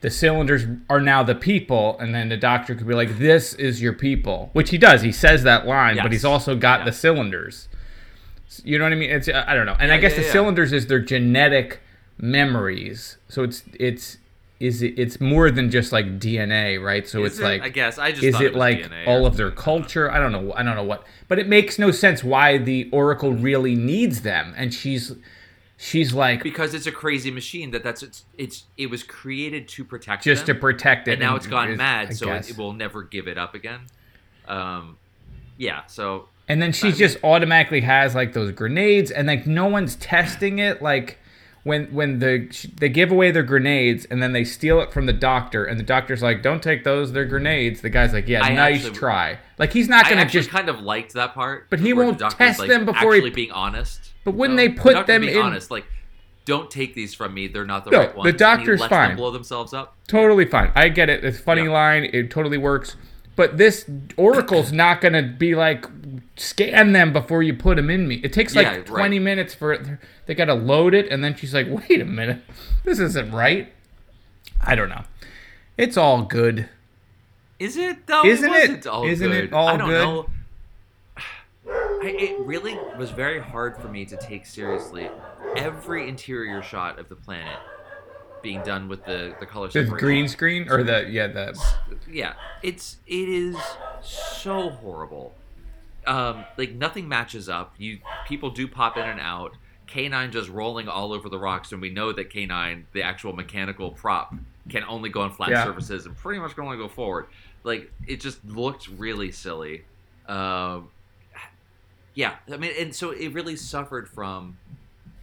[0.00, 3.82] The cylinders are now the people and then the doctor could be like this is
[3.82, 5.02] your people which he does.
[5.02, 6.84] He says that line but he's also got Yeah.
[6.86, 7.68] the cylinders
[8.64, 9.10] you know what I mean?
[9.10, 9.76] It's I don't know.
[9.78, 10.32] And I guess yeah, the yeah.
[10.32, 11.80] cylinders is their genetic
[12.18, 13.16] memories.
[13.28, 14.18] So it's it's
[14.60, 17.06] is it it's more than just like DNA, right?
[17.06, 17.44] So Is it's it?
[17.44, 20.10] like I guess I just is it, it like DNA all of their culture?
[20.10, 20.52] I don't know.
[20.54, 21.04] I don't know what.
[21.28, 24.54] But it makes no sense why the Oracle really needs them.
[24.56, 25.12] And she's
[25.76, 29.84] she's like because it's a crazy machine that that's it's, it's it was created to
[29.84, 31.12] protect just to protect it.
[31.12, 33.54] and now it's gone is- mad I so it, it will never give it up
[33.54, 33.80] again
[34.46, 34.96] um
[35.58, 39.66] yeah so And then she I just automatically has like those grenades, and like no
[39.66, 40.82] one's testing it.
[40.82, 41.18] Like
[41.62, 45.12] when when the they give away their grenades, and then they steal it from the
[45.14, 48.54] doctor, and the doctor's like, "Don't take those; they're grenades." The guy's like, "Yeah, I
[48.54, 50.50] nice actually- try." Like he's not gonna actually just.
[50.50, 53.52] kind of liked that part But he won't doctor's, test like, them before he- being
[53.52, 55.86] honest But wouldn't you they put The them in- honest like
[56.44, 58.84] don't take these from me they're not the No, right the ones And he doctor's
[58.84, 59.08] fine.
[59.10, 60.72] them blow themselves up Totally fine.
[60.74, 61.24] I get it.
[61.24, 61.70] It's a funny Yeah.
[61.70, 62.10] line.
[62.12, 62.96] It totally works.
[63.36, 65.86] But this Oracle's not gonna be like
[66.36, 68.16] scan them before you put them in me.
[68.16, 68.86] It takes like Yeah, right.
[68.86, 69.86] 20 minutes for it.
[70.26, 72.40] They gotta load it, and then she's like, "Wait a minute,
[72.84, 73.72] this isn't right."
[74.60, 75.04] I don't know.
[75.76, 76.68] It's all good.
[77.58, 78.50] is it though Isn't it?
[78.70, 79.52] wasn't all Isn't it good.
[79.52, 80.02] all i don't good?
[80.02, 80.26] know
[82.02, 85.08] I, it really was very hard for me to take seriously
[85.56, 87.58] every interior shot of the planet
[88.42, 91.58] being done with the the color The green screen or the yeah the
[92.10, 93.56] yeah it's it is
[94.02, 95.32] so horrible
[96.06, 99.56] um like nothing matches up you people do pop in and out
[99.88, 103.90] k9 just rolling all over the rocks and we know that k9 the actual mechanical
[103.90, 104.34] prop
[104.68, 105.64] can only go on flat Yeah.
[105.64, 107.26] surfaces and pretty much can only go forward
[107.64, 109.84] like it just looked really silly
[110.26, 110.88] um
[112.14, 114.56] yeah i mean and so it really suffered from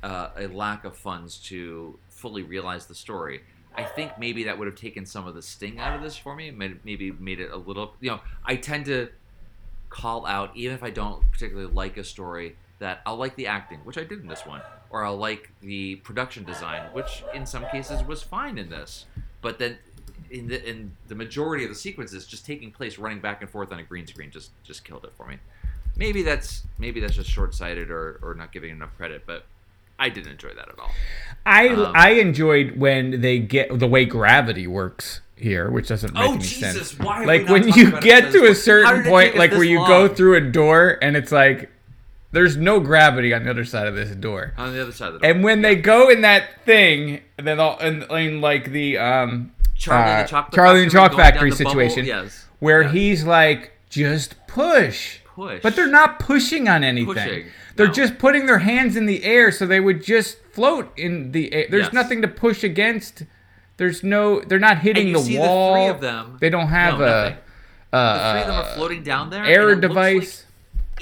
[0.04, 3.41] uh, a lack of funds to fully realize the story.
[3.78, 6.36] I think maybe that would have taken some of the sting out of this for
[6.36, 6.50] me.
[6.50, 7.94] Maybe made it a little.
[8.00, 9.10] You know, I tend to
[9.92, 13.80] call out even if I don't particularly like a story that I'll like the acting,
[13.84, 17.66] which I did in this one, or I'll like the production design, which in some
[17.72, 19.06] cases was fine in this.
[19.42, 19.78] But then
[20.32, 23.72] in the in the majority of the sequences, just taking place running back and forth
[23.72, 25.38] on a green screen just just killed it for me.
[25.96, 29.46] Maybe that's maybe that's just short sighted or or not giving enough credit, but
[30.02, 30.92] I didn't enjoy that at all.
[31.46, 36.24] I Um, I enjoyed when they get the way gravity works here, which doesn't make
[36.24, 37.00] Oh, any Jesus, sense.
[37.00, 39.88] like we not when you get to a certain point, like where you long?
[39.88, 41.70] go through a door and it's like
[42.32, 44.54] there's no gravity on the other side of this door.
[44.58, 45.30] On the other side of the door.
[45.32, 50.04] And when they go in that thing, then all and, and like the um Charlie
[50.12, 52.94] and uh, the Chocolate Charlie and Factory Chalk Factory situation, yes, where yes.
[52.94, 55.62] he's like, just push, Push.
[55.63, 57.13] but they're not pushing on anything.
[57.13, 57.94] Pushing, They're no.
[57.94, 61.67] just putting their hands in the air so they would just float in the air.
[61.70, 61.94] There's Yes.
[61.94, 63.24] nothing to push against.
[63.78, 64.41] There's no.
[64.41, 65.74] They're not hitting you the see the wall.
[65.74, 67.08] three of them- They don't have No, a.
[67.08, 67.38] nothing.
[67.94, 69.44] Uh, the three of them are floating down there.
[69.46, 70.44] air and it looks device.
[70.44, 70.48] like-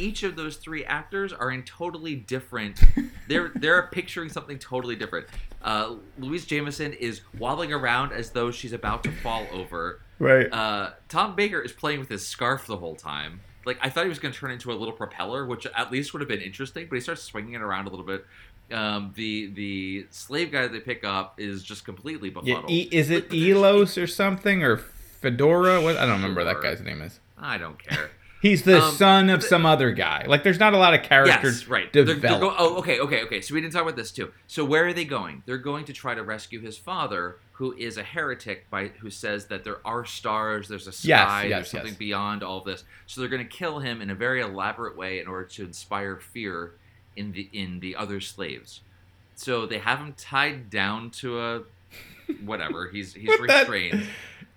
[0.02, 2.80] each of those three actors are in totally different.
[3.28, 5.28] They're they're picturing something totally different.
[5.62, 10.00] Uh, Louise Jameson is wobbling around as though she's about to fall over.
[10.18, 10.52] Right.
[10.52, 13.42] Uh, Tom Baker is playing with his scarf the whole time.
[13.70, 16.12] Like I thought he was going to turn into a little propeller, which at least
[16.14, 16.88] would have been interesting.
[16.90, 18.26] But he starts swinging it around a little bit.
[18.72, 22.72] Um, the the slave guy they pick up is just completely Yeah, befuddled.
[22.72, 25.82] e- is it Elos or something or Fedora?
[25.82, 27.20] What I don't remember what that guy's name is.
[27.38, 28.10] I don't care.
[28.42, 30.24] He's the Um, son of some other guy.
[30.26, 31.92] Like, there's not a lot of characters Yes, right.
[31.92, 33.42] They're- they're go- oh, okay, okay, okay.
[33.42, 34.32] So we didn't talk about this too.
[34.48, 35.44] So where are they going?
[35.46, 39.48] They're going to try to rescue his father, who is a heretic, by who says
[39.48, 42.86] that there are stars, there's a sky, yes, yes, there's something beyond all of this.
[43.08, 46.16] So they're going to kill him in a very elaborate way in order to inspire
[46.16, 46.72] fear
[47.18, 48.80] in the in the other slaves.
[49.36, 51.62] So they have him tied down to a
[52.46, 52.88] whatever.
[52.90, 54.08] He's he's What that- restrained.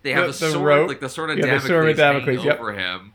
[0.03, 0.89] They have the- a the sword, rope?
[0.89, 2.59] like the sword of Yeah, the Damocles, sword of Damocles, yep.
[2.61, 3.13] over him.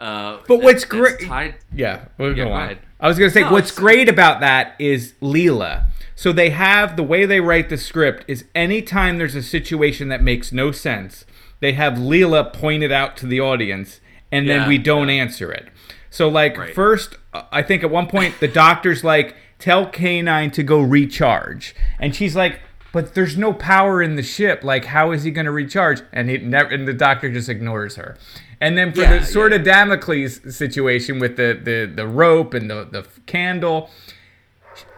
[0.00, 2.62] Uh, But what's great- Tied, Yeah, we'll Yeah, go go on.
[2.64, 2.78] ahead.
[3.00, 5.84] I was gonna say No, what's great about that is Leela.
[6.14, 10.22] So they have the way they write the script is anytime there's a situation that
[10.22, 11.24] makes no sense,
[11.60, 14.00] they have Leela pointed out to the audience,
[14.32, 15.68] and then Yeah, we don't answer it.
[16.10, 16.74] So like Right.
[16.74, 21.74] first, uh, I think at one point the doctor's like, "Tell K9 to go recharge,"
[21.98, 22.60] and she's like.
[22.92, 24.64] But there's no power in the ship.
[24.64, 26.00] Like, how is he going to recharge?
[26.12, 26.70] And he never.
[26.70, 28.16] And the doctor just ignores her.
[28.60, 29.58] And then for Yeah, the sort yeah.
[29.58, 33.90] of Damocles situation with the the, the rope and the, the candle,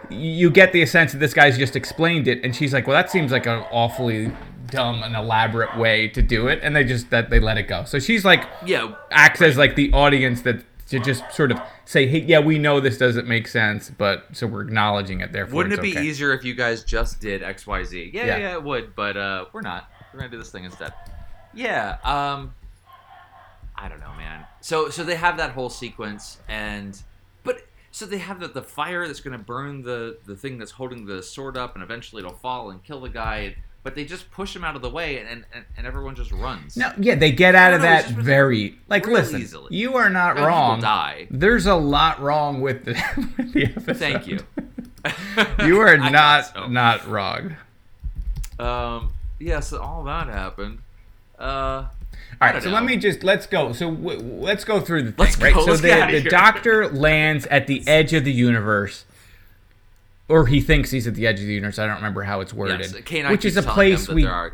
[0.09, 3.11] you get the sense that this guy's just explained it, and she's like, "Well, that
[3.11, 4.31] seems like an awfully
[4.67, 7.83] dumb and elaborate way to do it," and they just that they let it go.
[7.83, 12.07] So she's like, Yeah, acts as like the audience that to just sort of say,
[12.07, 15.31] "Hey, yeah, we know this doesn't make sense, but so we're acknowledging it.
[15.31, 18.11] Therefore, Wouldn't it be okay." easier if you guys just did X Y Z?
[18.13, 18.37] Yeah, Yeah.
[18.37, 19.89] yeah, it would, but uh, we're not.
[20.13, 20.93] We're gonna do this thing instead.
[21.53, 21.97] Yeah.
[22.03, 22.53] Um,
[23.75, 24.45] I don't know, man.
[24.61, 27.01] So so they have that whole sequence, and
[27.43, 31.05] but so they have the, the fire that's gonna burn the the thing that's holding
[31.05, 33.55] the sword up, and eventually it'll fall and kill the guy.
[33.81, 36.75] But they just push him out of the way, and and, and everyone just runs.
[36.75, 39.41] No, yeah, they get out No, of no, that very like listen.
[39.41, 39.75] easily.
[39.75, 40.81] You are not wrong.
[40.81, 41.27] die.
[41.31, 42.93] There's a lot wrong with the,
[43.37, 43.97] with the episode.
[43.97, 44.39] Thank you.
[45.65, 46.67] You are not so.
[46.67, 47.55] not wrong.
[48.59, 49.13] Um.
[49.39, 49.61] Yeah.
[49.61, 50.79] So all that happened.
[51.37, 51.85] Uh.
[52.41, 52.75] All right, so know.
[52.75, 53.71] let me just let's go.
[53.73, 55.53] So w- let's go through the thing, Let's right?
[55.53, 59.03] go, So the, the doctor lands at the edge of the universe,
[60.29, 61.79] or he thinks he's at the edge of the universe.
[61.79, 62.79] I don't remember how it's worded.
[62.79, 64.53] Yes, which is a place we there are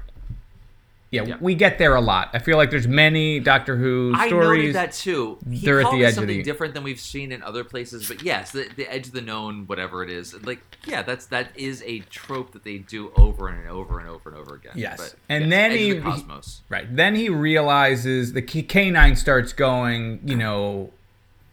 [1.15, 1.37] yeah, yeah.
[1.39, 2.29] we get there a lot.
[2.33, 4.59] I feel like there's many Doctor Who I stories.
[4.63, 5.37] noted that too.
[5.49, 8.07] He They're at the edge of something the- different than we've seen in other places,
[8.07, 11.51] but yes, the, the edge of the known, whatever it is, like yeah, that's that
[11.55, 14.73] is a trope that they do over and over and over and over again.
[14.75, 14.97] Yes.
[14.97, 16.61] but, And yes, then he- of the cosmos.
[16.69, 16.93] Right.
[16.93, 20.91] Then he realizes the K9 starts going, you know,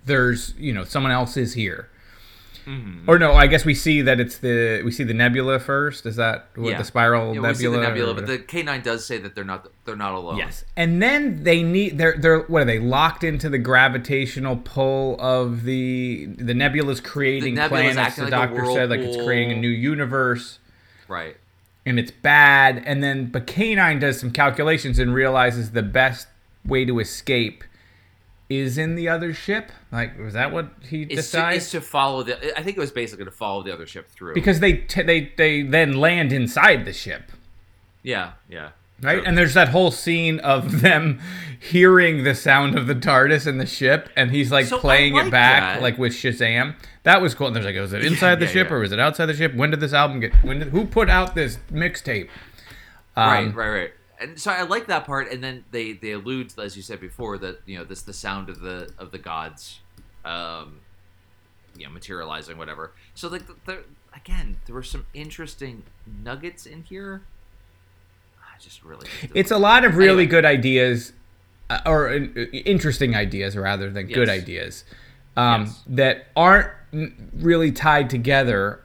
[0.06, 1.88] there's, you know, someone else is here.
[2.66, 3.10] Mm-hmm.
[3.10, 6.06] Or no, I guess we see that it's the we see the nebula first.
[6.06, 7.48] Is that what yeah, the spiral yeah, nebula?
[7.48, 9.96] We see the or nebula, but the K nine does say that they're not they're
[9.96, 10.36] not alone.
[10.36, 10.64] Yes.
[10.76, 15.64] And then they need they're they're what are they locked into the gravitational pull of
[15.64, 18.16] the the nebula's creating The nebula's planets.
[18.16, 20.58] The like doctor said like it's creating a new universe
[21.08, 21.36] right.
[21.84, 22.82] and it's bad.
[22.86, 26.28] And then but K9 does some calculations and realizes the best
[26.64, 27.64] way to escape
[28.58, 29.70] is in the other ship.
[29.90, 31.56] Like was that what he It's to, decides?
[31.58, 32.58] it's to follow the.
[32.58, 34.34] I think it was basically to follow the other ship through.
[34.34, 37.32] because they t- they they then land inside the ship.
[38.02, 38.70] yeah, yeah.
[39.00, 39.24] Right, True.
[39.26, 41.18] and there's that whole scene of them
[41.58, 45.28] hearing the sound of the TARDIS in the ship, and he's like So playing it
[45.28, 45.82] back, that.
[45.82, 46.76] like with Shazam.
[47.02, 47.48] That was cool.
[47.48, 48.76] And there's like, was it inside the yeah, ship yeah.
[48.76, 49.56] or was it outside the ship?
[49.56, 50.32] When did this album get?
[50.44, 52.28] When did who put out this mixtape?
[53.16, 53.90] Um, right, right, right.
[54.22, 57.38] And so I like that part, and then they they allude, as you said before,
[57.38, 59.80] that you know this the sound of the of the gods,
[60.24, 60.80] um,
[61.76, 62.92] you know, materializing, whatever.
[63.14, 65.82] So like, the, the, again, there were some interesting
[66.22, 67.22] nuggets in here.
[68.42, 70.26] I just really, It's a lot of really Anyway.
[70.26, 71.12] good ideas,
[71.70, 74.84] uh, or uh, interesting ideas rather than good ideas,
[75.36, 75.82] um, Yes.
[75.86, 76.70] that aren't
[77.34, 78.80] really tied together.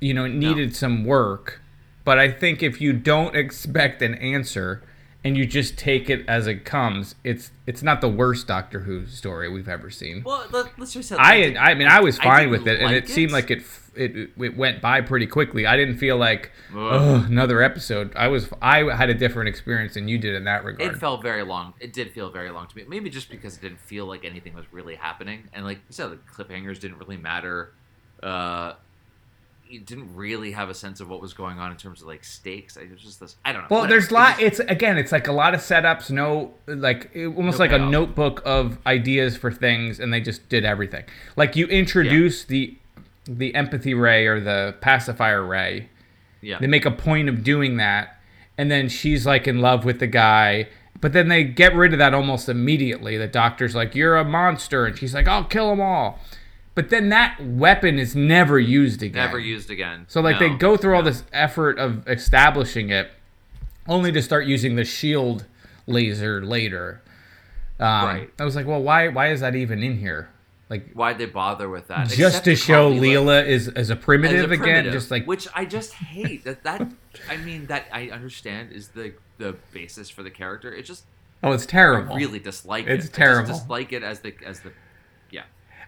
[0.00, 1.61] You know, it needed some work,
[2.04, 4.82] but I think if you don't expect an answer
[5.24, 9.06] and you just take it as it comes, it's it's not the worst Doctor Who
[9.06, 10.22] story we've ever seen.
[10.24, 12.92] Well, let, us just say I I mean I was fine with didn't it, and
[12.92, 13.62] like it seemed like it,
[13.94, 15.64] it it went by pretty quickly.
[15.64, 16.76] I didn't feel like Ugh.
[16.76, 18.12] oh another episode.
[18.16, 20.92] I was I had a different experience than you did in that regard.
[20.92, 21.74] It felt very long.
[21.78, 22.84] It did feel very long to me.
[22.88, 26.10] Maybe just because it didn't feel like anything was really happening, and like you said,
[26.10, 27.74] the cliffhangers didn't really matter.
[28.20, 28.74] Uh,
[29.72, 32.24] you didn't really have a sense of what was going on in terms of like
[32.24, 32.76] stakes.
[32.76, 33.36] It was just this.
[33.44, 33.68] I don't know.
[33.70, 33.94] Well, Whatever.
[34.00, 34.30] there's It lot.
[34.38, 36.10] just- It's again, it's like a lot of setups.
[36.10, 40.48] No, like it- almost No like a notebook of ideas for things, and they just
[40.48, 41.04] did everything.
[41.36, 42.76] Like you introduce the
[43.24, 45.88] the empathy ray or the pacifier ray.
[46.40, 46.58] yeah.
[46.60, 48.18] They make a point of doing that,
[48.58, 50.68] and then she's like in love with the guy.
[51.00, 53.16] But then they get rid of that almost immediately.
[53.16, 56.20] The doctor's like, "You're a monster," and she's like, "I'll kill them all."
[56.74, 59.26] But then that weapon is never used again.
[59.26, 60.06] Never used again.
[60.08, 63.10] So like they go through all this effort of establishing it,
[63.88, 65.44] only to start using the shield
[65.86, 67.02] laser later.
[67.78, 68.30] Um, Right.
[68.38, 69.08] I was like, well, why?
[69.08, 70.30] Why is that even in here?
[70.70, 72.08] Like Why'd they bother with that?
[72.08, 75.26] just Except to show Leela is as a primitive, as a again, primitive, just like
[75.26, 76.44] which I just hate.
[76.44, 76.90] That that
[77.28, 80.72] I mean that I understand is the the basis for the character.
[80.72, 81.04] It just
[81.42, 82.14] oh, it's terrible.
[82.14, 83.12] I really dislike It's it.
[83.12, 83.48] I terrible.
[83.48, 84.72] just dislike it as the as the.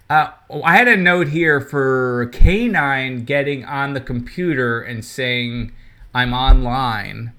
[0.08, 0.30] Uh,
[0.62, 5.72] I had a note here for K9 getting on the computer and saying,
[6.14, 7.32] I'm online.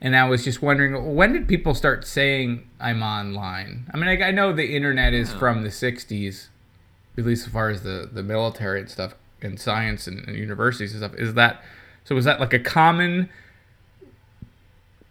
[0.00, 3.90] And I was just wondering, when did people start saying, I'm online?
[3.92, 6.46] I mean, I, I know the internet is from the 60s,
[7.18, 10.92] at least as far as the, the military and stuff, and science and, and universities
[10.92, 11.14] and stuff.
[11.18, 11.62] Is that,
[12.04, 13.28] so was that like a common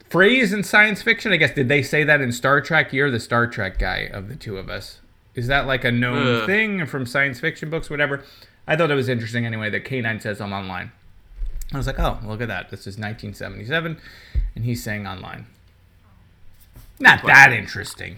[0.10, 1.32] phrase in science fiction?
[1.32, 2.92] I guess, did they say that in Star Trek?
[2.92, 5.00] You're the Star Trek guy of the two of us.
[5.38, 6.46] Is that like a known Ugh.
[6.48, 8.24] thing from science fiction books, whatever?
[8.68, 10.92] I thought it was interesting anyway that K9 says I'm online.
[11.74, 12.70] I was like, oh, look at that.
[12.70, 13.98] This is 1977,
[14.56, 15.46] and he's saying online.
[17.00, 18.18] Not that interesting.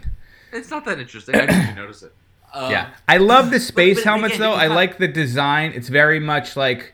[0.53, 1.35] It's not that interesting.
[1.35, 2.13] I didn't notice it.
[2.53, 4.55] Um, yeah, I love the space but helmets again, though.
[4.55, 5.73] I have- like the design.
[5.75, 6.93] It's very much like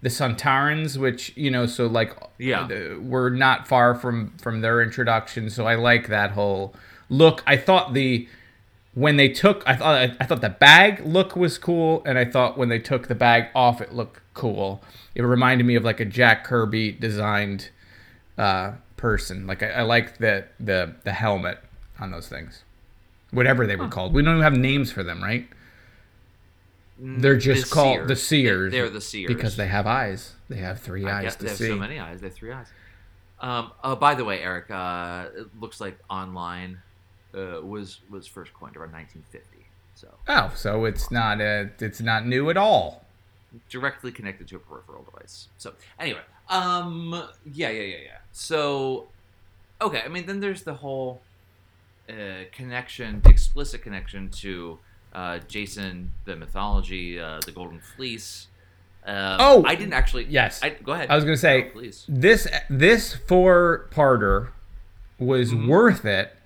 [0.00, 2.66] the Sontarans, which you know, so like Yeah.
[2.66, 5.50] the- we're not far from from their introduction.
[5.50, 6.74] So I like that whole
[7.10, 7.42] look.
[7.46, 8.26] I thought the
[8.96, 12.56] when they took, I thought I, thought the bag look was cool, and I thought
[12.56, 14.82] when they took the bag off, it looked cool.
[15.14, 17.68] It reminded me of like a Jack Kirby designed
[18.38, 19.46] uh, person.
[19.46, 21.58] Like I, I like the the the helmet
[22.00, 22.64] on those things,
[23.32, 24.14] whatever they were called.
[24.14, 25.46] We don't even have names for them, right?
[26.98, 28.72] They're just the called the seers.
[28.72, 28.72] seers.
[28.72, 29.28] They're the seers.
[29.28, 30.32] because they have eyes.
[30.48, 31.68] They have three I eyes they have see.
[31.68, 32.22] so many eyes.
[32.22, 32.68] They have three eyes.
[33.40, 36.78] Um, oh, by the way, Eric, uh, it looks like online
[37.36, 39.66] uh, was was first coined around 1950.
[39.94, 43.04] So Oh, so it's not uh it's not new at all.
[43.70, 45.48] directly connected to a peripheral device.
[45.58, 46.20] So anyway,
[46.50, 47.12] um,
[47.44, 48.18] yeah, yeah, yeah, yeah.
[48.32, 49.08] So
[49.80, 51.20] okay, I mean, then there's the whole
[52.08, 54.78] uh, connection, the explicit connection to
[55.14, 58.48] uh, Jason, the mythology, uh, the Golden Fleece.
[59.06, 60.24] Um, Oh, I didn't actually.
[60.24, 60.60] yes.
[60.62, 61.08] I, go ahead.
[61.10, 62.04] I was gonna say No, please.
[62.08, 64.48] this this four parter
[65.18, 65.68] was Mm-hmm.
[65.68, 66.36] worth it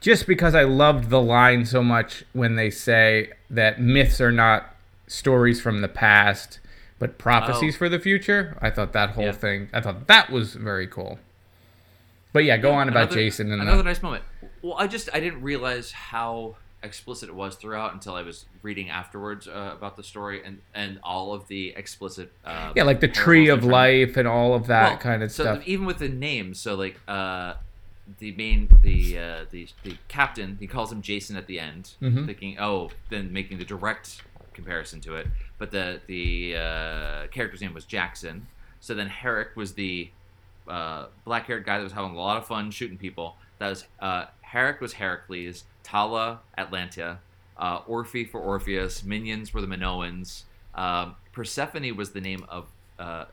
[0.00, 4.74] just because I loved the line so much when they say that myths are not
[5.06, 6.60] stories from the past
[6.98, 7.78] but prophecies Oh.
[7.78, 8.58] for the future.
[8.60, 9.32] I thought that whole Yeah.
[9.32, 11.18] thing I thought that was very cool.
[12.32, 14.24] But yeah, go on about Another- Jason and another the, nice moment.
[14.62, 18.88] Well, I just I didn't realize how explicit it was throughout until I was reading
[18.90, 22.32] afterwards uh, about the story and and all of the explicit.
[22.44, 25.44] Uh, yeah, like the tree of life and all of that Well, kind of so
[25.44, 25.62] stuff.
[25.66, 27.54] even with the names, so like uh,
[28.18, 32.26] the main the uh, the the captain, he calls him Jason at the end, Mhm.
[32.26, 34.22] thinking oh, then making the direct
[34.54, 35.26] comparison to it.
[35.58, 38.46] But the the uh, character's name was Jackson.
[38.80, 40.10] So then Herrick was the
[40.68, 43.36] uh, black haired guy that was having a lot of fun shooting people.
[43.58, 47.18] That was uh, Herrick was Heracles, Tala Atalanta,
[47.56, 50.44] uh, Orfe for Orpheus, Minyans were the Minoans.
[50.74, 52.66] Um, Persephone was the name of
[52.98, 53.24] uh,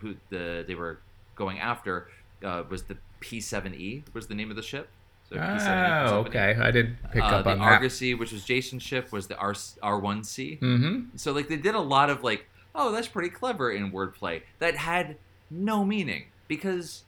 [0.00, 0.98] who the they were
[1.36, 2.08] going after.
[2.42, 4.88] Uh, was the P7E was the name of the ship.
[5.28, 6.26] So P7E, Oh, Persephone.
[6.26, 6.56] okay.
[6.60, 7.64] I did pick Uh, up the on that.
[7.64, 10.60] Argosy, which was Jason's ship, was the R R1C.
[10.60, 11.16] Mm-hmm.
[11.16, 14.76] So like they did a lot of like, oh, that's pretty clever in wordplay that
[14.76, 15.16] had
[15.50, 17.04] no meaning because,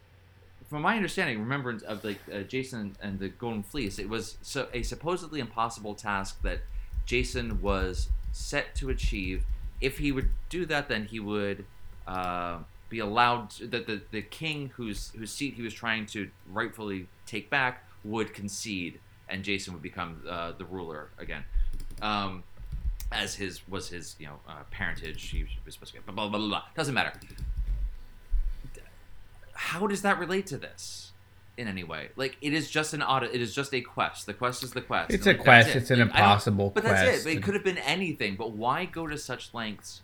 [0.70, 4.68] from my understanding, remembrance of like uh, Jason and the Golden Fleece, it was so
[4.72, 6.61] a supposedly impossible task that
[7.05, 9.44] Jason was set to achieve.
[9.81, 11.66] If he would do that, then he would
[12.07, 16.29] uh, be allowed to, that the the king whose whose seat he was trying to
[16.51, 21.44] rightfully take back would concede, and Jason would become uh, the ruler again.
[22.00, 22.42] Um,
[23.13, 25.29] as his was his you know uh, parentage.
[25.31, 26.63] He was supposed to get blah, blah blah blah blah.
[26.77, 27.13] Doesn't matter.
[29.52, 31.13] How does that relate to this
[31.56, 32.10] in any way?
[32.17, 33.35] Like it is just an audit.
[33.35, 34.27] It is just a quest.
[34.27, 35.10] The quest is the quest.
[35.13, 35.69] It's And, a like, quest.
[35.71, 35.77] it.
[35.77, 37.27] It's an Like, impossible But that's quest.
[37.27, 37.37] it.
[37.38, 38.37] It could have been anything.
[38.37, 40.02] But why go to such lengths?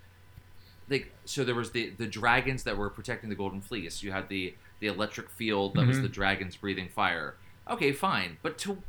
[0.89, 4.03] Like so, there was the the dragons that were protecting the golden fleece.
[4.03, 6.03] You had the the electric field that was Mhm.
[6.03, 7.35] the dragons breathing fire.
[7.71, 8.39] Okay, fine.
[8.43, 8.83] But to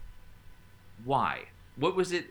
[1.06, 1.44] why?
[1.76, 2.26] What was it?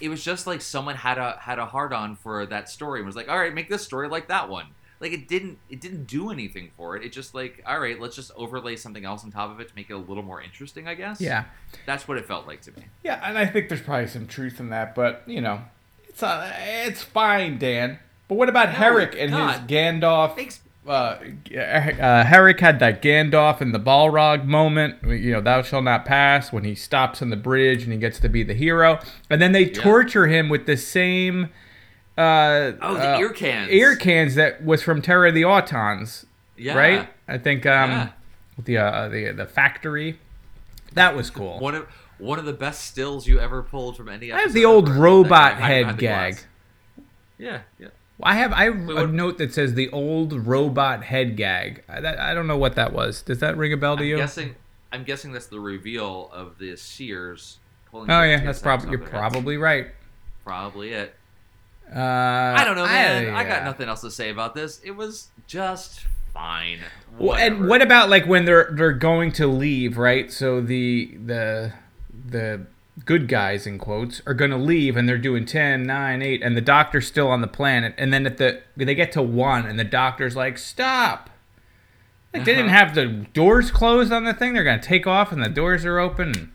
[0.00, 3.06] it was just like someone had a had a hard on for that story and
[3.06, 4.66] was like, all right, make this story like that one.
[5.00, 7.04] Like it didn't it didn't do anything for it.
[7.04, 9.74] It just like, all right, let's just overlay something else on top of it to
[9.74, 11.20] make it a little more interesting, I guess.
[11.20, 11.46] Yeah.
[11.84, 12.84] That's what it felt like to me.
[13.02, 15.62] Yeah, and I think there's probably some truth in that, but you know,
[16.08, 16.52] it's uh,
[16.84, 17.98] it's fine, Dan.
[18.28, 20.36] But what about Herrick and his Gandalf?
[20.36, 20.60] Thanks.
[20.86, 21.18] Uh,
[21.54, 25.02] uh, Herrick had that Gandalf and the Balrog moment.
[25.02, 28.18] You know, thou shall not pass when he stops on the bridge and he gets
[28.20, 28.98] to be the hero,
[29.28, 31.50] and then they torture him with the same.
[32.16, 33.70] Uh, Oh, the uh, ear cans.
[33.70, 36.24] Ear cans that was from Terror of the Autons.
[36.56, 36.74] Yeah.
[36.74, 37.08] Right.
[37.28, 38.08] I think um, Yeah.
[38.64, 40.18] the uh, the the factory.
[40.94, 41.58] That was cool.
[41.60, 41.86] One of
[42.18, 45.58] one of the best stills you ever pulled from any I have the old robot
[45.58, 46.38] That guy behind head gag.
[47.38, 47.88] Yeah, yeah.
[48.22, 51.84] I have I have a note that says the old robot head gag.
[51.88, 53.22] I, that, I don't know what that was.
[53.22, 54.16] Does that ring a bell to I'm you?
[54.16, 54.56] guessing
[54.90, 59.08] I'm guessing that's the reveal of the Seers pulling oh yeah, that's probably you're their
[59.08, 59.32] heads.
[59.32, 59.88] probably right.
[60.44, 61.14] probably it.
[61.94, 63.34] Uh, I don't know, man.
[63.34, 63.48] I, yeah.
[63.48, 64.80] got nothing else to say about this.
[64.84, 66.80] It was just fine.
[67.18, 70.30] Well, and what about like when they're they're going to leave, right?
[70.30, 71.72] So the the
[72.26, 72.66] the
[73.04, 76.56] good guys in quotes are going to leave and they're doing 10 9 8 and
[76.56, 79.78] the doctor's still on the planet and then at the they get to 1 and
[79.78, 81.30] the doctor's like stop
[82.34, 82.60] like they Uh-huh.
[82.62, 85.48] didn't have the doors closed on the thing they're going to take off and the
[85.48, 86.52] doors are open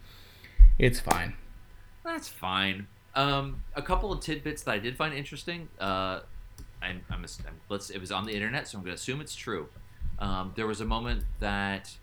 [0.78, 1.34] it's fine
[2.04, 2.88] That's fine.
[3.16, 5.70] Um, a couple of tidbits that I did find interesting.
[5.80, 6.22] Uh,
[6.82, 7.90] I'm, I'm, I'm- let's.
[7.92, 9.68] It was on the internet, so I'm going to assume it's true.
[10.20, 11.96] Um, there was a moment that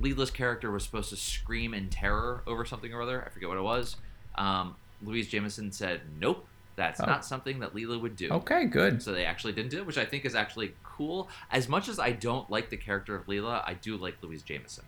[0.00, 3.22] Leela's character was supposed to scream in terror over something or other.
[3.24, 3.96] I forget what it was.
[4.36, 6.46] Um, Louise Jameson said, "Nope,
[6.76, 7.06] that's Oh.
[7.06, 9.98] not something that Leela would do." okay good So they actually didn't do it, which
[9.98, 11.28] I think is actually cool.
[11.50, 14.84] As much as I don't like the character of Leela, I do like Louise Jameson.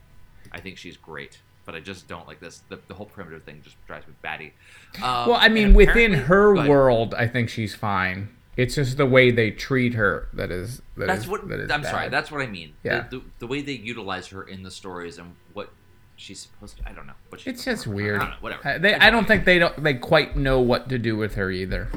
[0.52, 2.62] I think she's great, but I just don't like this.
[2.68, 4.52] The, the whole primitive thing just drives me batty.
[4.96, 9.06] Um, well i mean within her but world i think she's fine it's just the
[9.06, 12.08] way they treat her that is that That's is- what that is I'm sorry.
[12.08, 12.74] That's what I mean.
[12.82, 13.06] Yeah.
[13.10, 15.70] The, the, the way they utilize her in the stories and what
[16.16, 16.88] she's supposed to.
[16.88, 17.14] I don't know.
[17.28, 18.16] What she's It's just weird.
[18.20, 18.36] I don't know.
[18.40, 18.68] Whatever.
[18.68, 21.34] Uh, They, It's I don't think they don't they quite know what to do with
[21.36, 21.88] her either.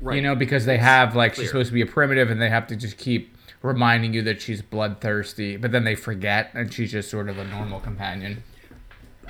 [0.00, 0.16] Right.
[0.16, 1.44] You know, because they have like clear.
[1.44, 4.40] she's supposed to be a primitive, and they have to just keep reminding you that
[4.40, 8.42] she's bloodthirsty, but then they forget, and she's just sort of a normal companion.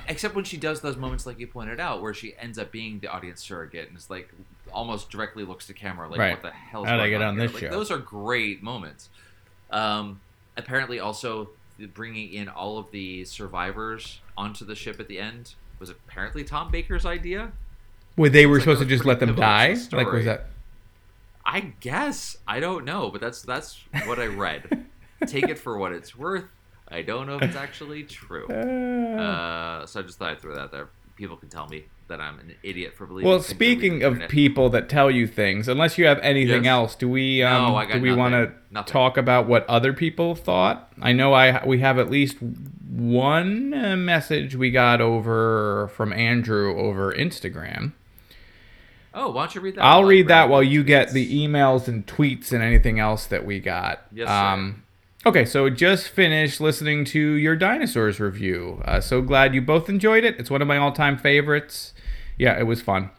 [0.07, 2.99] Except when she does those moments, like you pointed out, where she ends up being
[2.99, 4.33] the audience surrogate and it's like
[4.73, 6.31] almost directly looks to camera, like Right.
[6.31, 6.83] what the hell?
[6.85, 7.47] How did I get on here?
[7.47, 7.69] this Like, show?
[7.71, 9.09] Those are great moments.
[9.69, 10.21] Um,
[10.57, 11.49] apparently, also
[11.93, 16.69] bringing in all of the survivors onto the ship at the end was apparently Tom
[16.71, 17.51] Baker's idea.
[18.17, 19.75] Well, they were like supposed to just let them die.
[19.91, 20.47] Like was that?
[21.45, 24.85] I guess I don't know, but that's that's what I read.
[25.27, 26.45] Take it for what it's worth.
[26.87, 28.47] I don't know if it's actually true.
[29.11, 30.89] Uh, so I just thought I'd throw that there.
[31.15, 33.27] People can tell me that I'm an idiot for believing.
[33.27, 36.19] Well, things I read on speaking of people that tell you things, unless you have
[36.19, 36.71] anything Yes.
[36.71, 40.91] else, do we um, No, do we want to talk about what other people thought?
[41.01, 46.77] I know I we have at least one uh, message we got over from Andrew
[46.77, 47.93] over Instagram.
[49.13, 49.83] Oh, why don't you read that?
[49.83, 53.59] I'll read that while you get the emails and tweets and anything else that we
[53.59, 54.05] got.
[54.13, 54.33] Yes, sir.
[54.33, 54.83] Um,
[55.25, 58.81] okay, so just finished listening to your dinosaurs review.
[58.85, 60.39] Uh, so glad you both enjoyed it.
[60.39, 61.93] It's one of my all-time favorites.
[62.41, 63.11] Yeah, it was fun.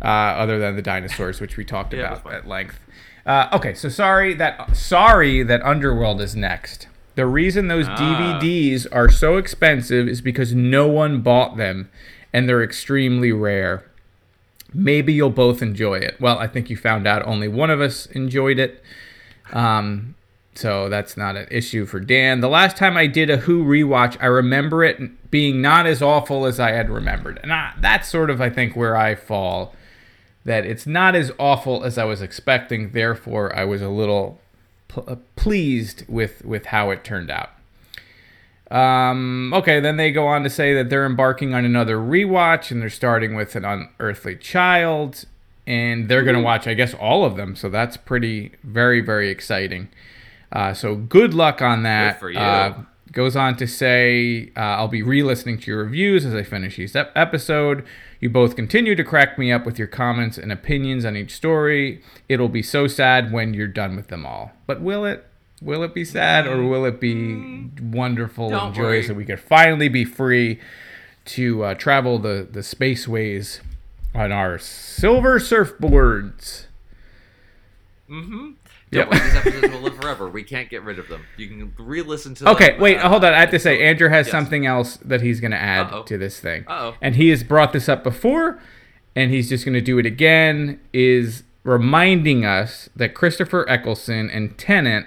[0.00, 2.78] Uh, other than the dinosaurs, which we talked Yeah, about at length.
[3.26, 6.86] Uh, okay, so sorry that sorry that Underworld is next.
[7.16, 7.96] The reason those Ah.
[7.96, 11.90] DVDs are so expensive is because no one bought them,
[12.32, 13.82] and they're extremely rare.
[14.72, 16.14] Maybe you'll both enjoy it.
[16.20, 18.80] Well, I think you found out only one of us enjoyed it.
[19.52, 20.14] Um,
[20.58, 22.40] so that's not an issue for Dan.
[22.40, 26.46] The last time I did a Who rewatch, I remember it being not as awful
[26.46, 27.38] as I had remembered.
[27.44, 29.72] And I, that's sort of, I think, where I fall.
[30.44, 32.90] That it's not as awful as I was expecting.
[32.90, 34.40] Therefore, I was a little
[34.88, 37.50] pl- uh, pleased with, with how it turned out.
[38.68, 42.82] Um, okay, then they go on to say that they're embarking on another rewatch and
[42.82, 45.24] they're starting with an unearthly child
[45.68, 47.54] and they're going to watch, I guess, all of them.
[47.54, 49.88] So that's pretty, very, very exciting.
[50.52, 52.14] Uh, so good luck on that.
[52.14, 52.38] Good for you.
[52.38, 52.82] Uh,
[53.12, 56.78] goes on to say, uh, I'll be re listening to your reviews as I finish
[56.78, 57.84] each ep- episode.
[58.20, 62.02] You both continue to crack me up with your comments and opinions on each story.
[62.28, 64.52] It'll be so sad when you're done with them all.
[64.66, 65.24] But will it?
[65.60, 69.06] Will it be sad or will it be wonderful Don't and joyous worry.
[69.08, 70.60] that we could finally be free
[71.26, 73.60] to uh, travel the, the spaceways
[74.14, 76.66] on our silver surfboards?
[78.90, 79.22] Don't Yep.
[79.22, 80.28] these episodes will live forever.
[80.28, 81.24] We can't get rid of them.
[81.36, 82.50] You can re-listen to.
[82.50, 83.34] Okay, them, wait, uh, hold on.
[83.34, 84.32] I have to say, Andrew has yes.
[84.32, 86.02] something else that he's going to add Uh-oh.
[86.04, 86.64] to this thing.
[86.66, 86.94] Uh-oh.
[87.00, 88.60] And he has brought this up before,
[89.14, 94.56] and he's just going to do it again, is reminding us that Christopher Eccleston and
[94.56, 95.06] Tennant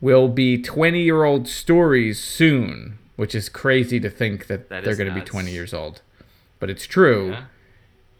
[0.00, 4.96] will be 20 year old stories soon, which is crazy to think that, That they're
[4.96, 6.02] going to be 20 years old.
[6.58, 7.30] But it's true.
[7.30, 7.44] Yeah.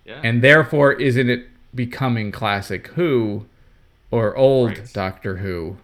[0.04, 0.20] Yeah.
[0.22, 3.46] And therefore, isn't it becoming classic Who
[4.10, 4.92] or old.
[4.92, 5.76] Doctor Who?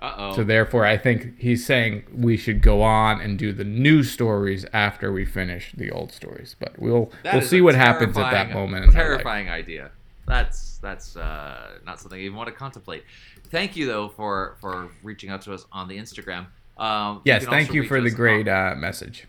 [0.00, 0.32] uh oh.
[0.36, 4.66] So therefore, I think he's saying we should go on and do the new stories
[4.72, 6.54] after we finish the old stories.
[6.58, 8.84] But we'll we'll see what happens at that moment.
[8.86, 9.08] In their life.
[9.22, 9.90] terrifying idea.
[10.26, 13.04] That's that's uh, not something I even want to contemplate.
[13.50, 16.46] Thank you though for for reaching out to us on the Instagram.
[16.76, 19.26] Um, Yes, can thank you for the great on- uh, message.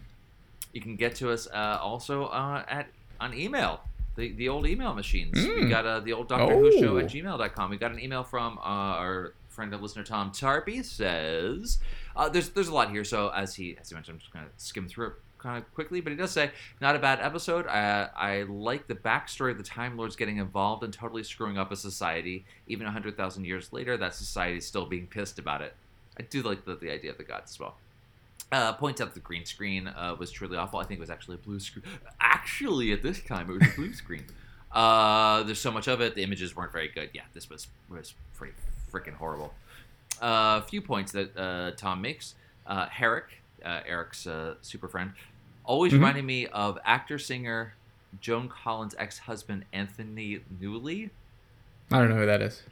[0.74, 2.88] you can get to us uh, also uh, at
[3.22, 3.80] on email.
[4.18, 5.34] The, the old email machines.
[5.36, 5.70] We Mm.
[5.70, 6.98] got uh, the old Doctor Who show Oh.
[6.98, 7.70] at gmail.com.
[7.70, 8.62] We got an email from uh,
[9.02, 11.80] our friend and listener Tom Tarpey says
[12.16, 13.04] uh, there's there's a lot here.
[13.04, 16.02] So as he as he mentioned, I'm just gonna skim through it kind of quickly.
[16.02, 16.52] But he does say
[16.82, 17.68] not a bad episode.
[17.68, 21.72] I I like the backstory of the Time Lords getting involved and totally screwing up
[21.72, 22.46] a society.
[22.68, 25.76] Even hundred thousand years later, that society is still being pissed about it.
[26.20, 27.78] I do like the, the idea of the gods as well.
[28.52, 30.80] Uh, points out the green screen uh, was truly awful.
[30.80, 31.84] I think it was actually a blue screen.
[32.22, 34.24] Actually, at this time, it was a blue screen.
[34.72, 36.16] Uh, there's so much of it.
[36.16, 37.10] The images weren't very good.
[37.14, 38.54] Yeah, this was was pretty
[38.92, 39.54] freaking horrible.
[40.22, 42.36] Uh, a few points that uh, Tom makes.
[42.66, 45.14] Uh, Herrick, uh, Eric's uh, super friend,
[45.64, 45.96] always Mhm.
[45.96, 47.74] reminded me of actor singer
[48.22, 51.10] Joan Collins' ex-husband Anthony Newley.
[51.92, 52.64] I don't know who that is.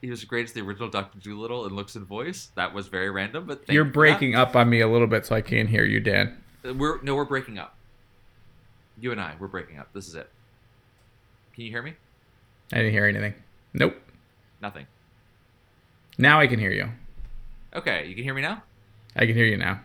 [0.00, 2.50] He was great as the original Doctor Dolittle in looks and voice.
[2.54, 4.18] That was very random, but thank You're you for that.
[4.18, 6.38] breaking up on me a little bit, so I can't hear you, Dan.
[6.66, 7.76] Uh, We're no, we're breaking up.
[8.98, 9.92] You and I, we're breaking up.
[9.92, 10.30] This is it.
[11.54, 11.94] Can you hear me?
[12.72, 13.34] I didn't hear anything.
[13.74, 13.96] Nope.
[14.62, 14.86] Nothing.
[16.18, 16.88] Now I can hear you.
[17.74, 18.62] Okay, you can hear me now.
[19.16, 19.80] I can hear you now.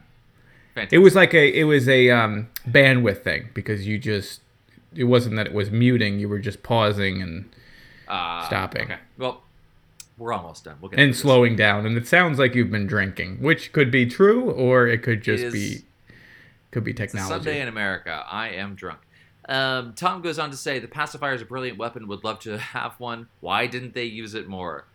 [0.76, 0.98] Fantastic.
[0.98, 4.42] It was like a it was a um, bandwidth thing because you just
[4.94, 6.20] it wasn't that it was muting.
[6.20, 7.50] You were just pausing and
[8.08, 8.84] uh, stopping.
[8.84, 8.98] Okay.
[9.18, 9.42] Well,
[10.18, 10.78] we're almost done.
[10.82, 11.22] We'll get and through this.
[11.22, 11.86] slowing down.
[11.86, 15.44] And it sounds like you've been drinking, which could be true or it could just
[15.44, 15.86] is- be
[16.72, 17.30] could be technology.
[17.34, 18.24] Sunday in America.
[18.30, 19.00] I am drunk.
[19.48, 22.08] Um, Tom goes on to say the pacifier is a brilliant weapon.
[22.08, 23.28] Would love to have one.
[23.40, 24.86] Why didn't they use it more?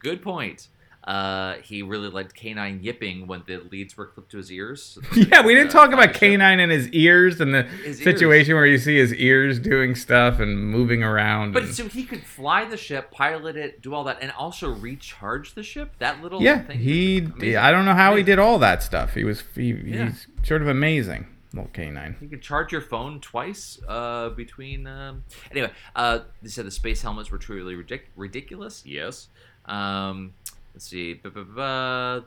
[0.00, 0.68] Good point.
[1.02, 4.98] Uh, he really liked K9 yipping when the leads were clipped to his ears.
[5.16, 6.10] yeah, we didn't Uh, talk about.
[6.12, 10.40] K9 and his ears and the His situation where you see his ears doing stuff
[10.40, 11.52] and moving around.
[11.52, 14.70] But and- so he could fly the ship, pilot it, do all that, and also
[14.70, 15.92] recharge the ship.
[16.00, 16.78] That little yeah, thing.
[16.78, 17.18] he.
[17.18, 17.56] Amazing.
[17.56, 19.14] I don't know how he did all that stuff.
[19.14, 19.42] He was.
[19.54, 20.10] He, Yeah.
[20.10, 22.20] He's sort of amazing, little K9.
[22.20, 24.86] You can charge your phone twice uh, between.
[24.86, 25.24] Um...
[25.50, 28.82] Anyway, uh, they said the space helmets were truly ridic- ridiculous.
[28.84, 29.28] Yes.
[29.66, 30.32] Um,
[30.80, 31.12] let's see.
[31.12, 32.24] Ba-ba-ba.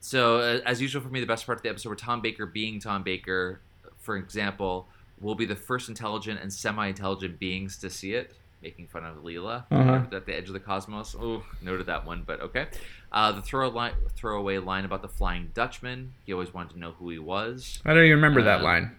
[0.00, 2.46] So, uh, as usual for me, the best part of the episode were Tom Baker
[2.46, 3.60] being Tom Baker,
[3.98, 4.88] for example,
[5.20, 8.34] will be the first intelligent and semi-intelligent beings to see it.
[8.62, 10.06] Making fun of Leela Uh-huh.
[10.10, 11.14] at the edge of the cosmos.
[11.20, 12.68] Oh, noted that one, but okay.
[13.12, 16.14] Uh, the throw line, throwaway line about the Flying Dutchman.
[16.24, 17.82] He always wanted to know who he was.
[17.84, 18.96] I don't even remember that Uh, line.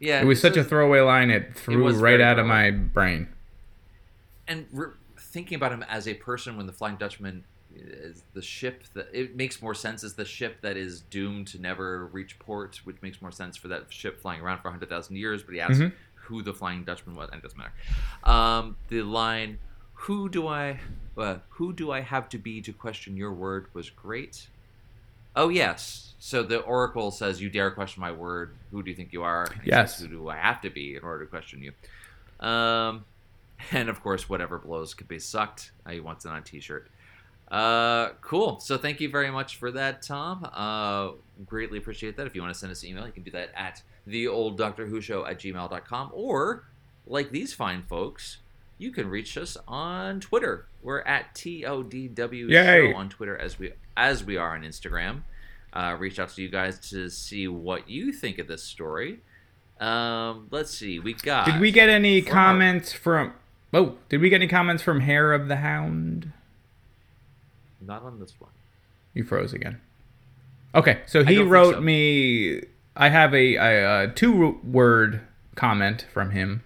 [0.00, 1.30] Yeah, It was such a throwaway line.
[1.30, 3.28] It threw was right out of my brain.
[4.48, 7.44] and re- thinking about him as a person when the flying dutchman
[8.34, 12.06] the ship that it makes more sense as the ship that is doomed to never
[12.06, 15.54] reach port which makes more sense for that ship flying around for 100000 years but
[15.54, 15.92] he asks Mhm.
[16.14, 17.72] who the flying dutchman was and it doesn't matter
[18.24, 19.58] um, the line
[19.94, 20.78] who do i
[21.16, 24.48] uh, who do i have to be to question your word was great
[25.36, 29.12] oh yes so the oracle says you dare question my word who do you think
[29.12, 29.96] you are Yes.
[29.98, 31.72] says, who do i have to be in order to question you
[32.40, 33.04] um,
[33.70, 35.70] and of course, whatever blows could be sucked.
[35.86, 36.88] Uh, he wants it on a t-shirt.
[37.50, 38.58] Uh, cool.
[38.60, 40.48] So thank you very much for that, Tom.
[40.52, 41.12] Uh,
[41.46, 42.26] greatly appreciate that.
[42.26, 44.56] If you want to send us an email, you can do that at the old
[44.58, 46.64] Doctor Who show at gmail.com or
[47.06, 48.38] like these fine folks,
[48.78, 50.66] you can reach us on Twitter.
[50.82, 52.92] We're at TODW Yay.
[52.92, 55.22] show on Twitter as we as we are on Instagram.
[55.72, 59.20] Uh, reach out to you guys to see what you think of this story.
[59.80, 60.98] Um, let's see.
[60.98, 61.46] We got.
[61.46, 63.32] Did we get any from our- comments from?
[63.72, 66.32] Oh, did we get any comments from Hair of the Hound?
[67.86, 68.50] Not on this one.
[69.12, 69.80] You froze again.
[70.74, 71.80] Okay, so he wrote so.
[71.80, 72.62] me.
[72.96, 75.20] I have a, a, a two word
[75.54, 76.62] comment from him.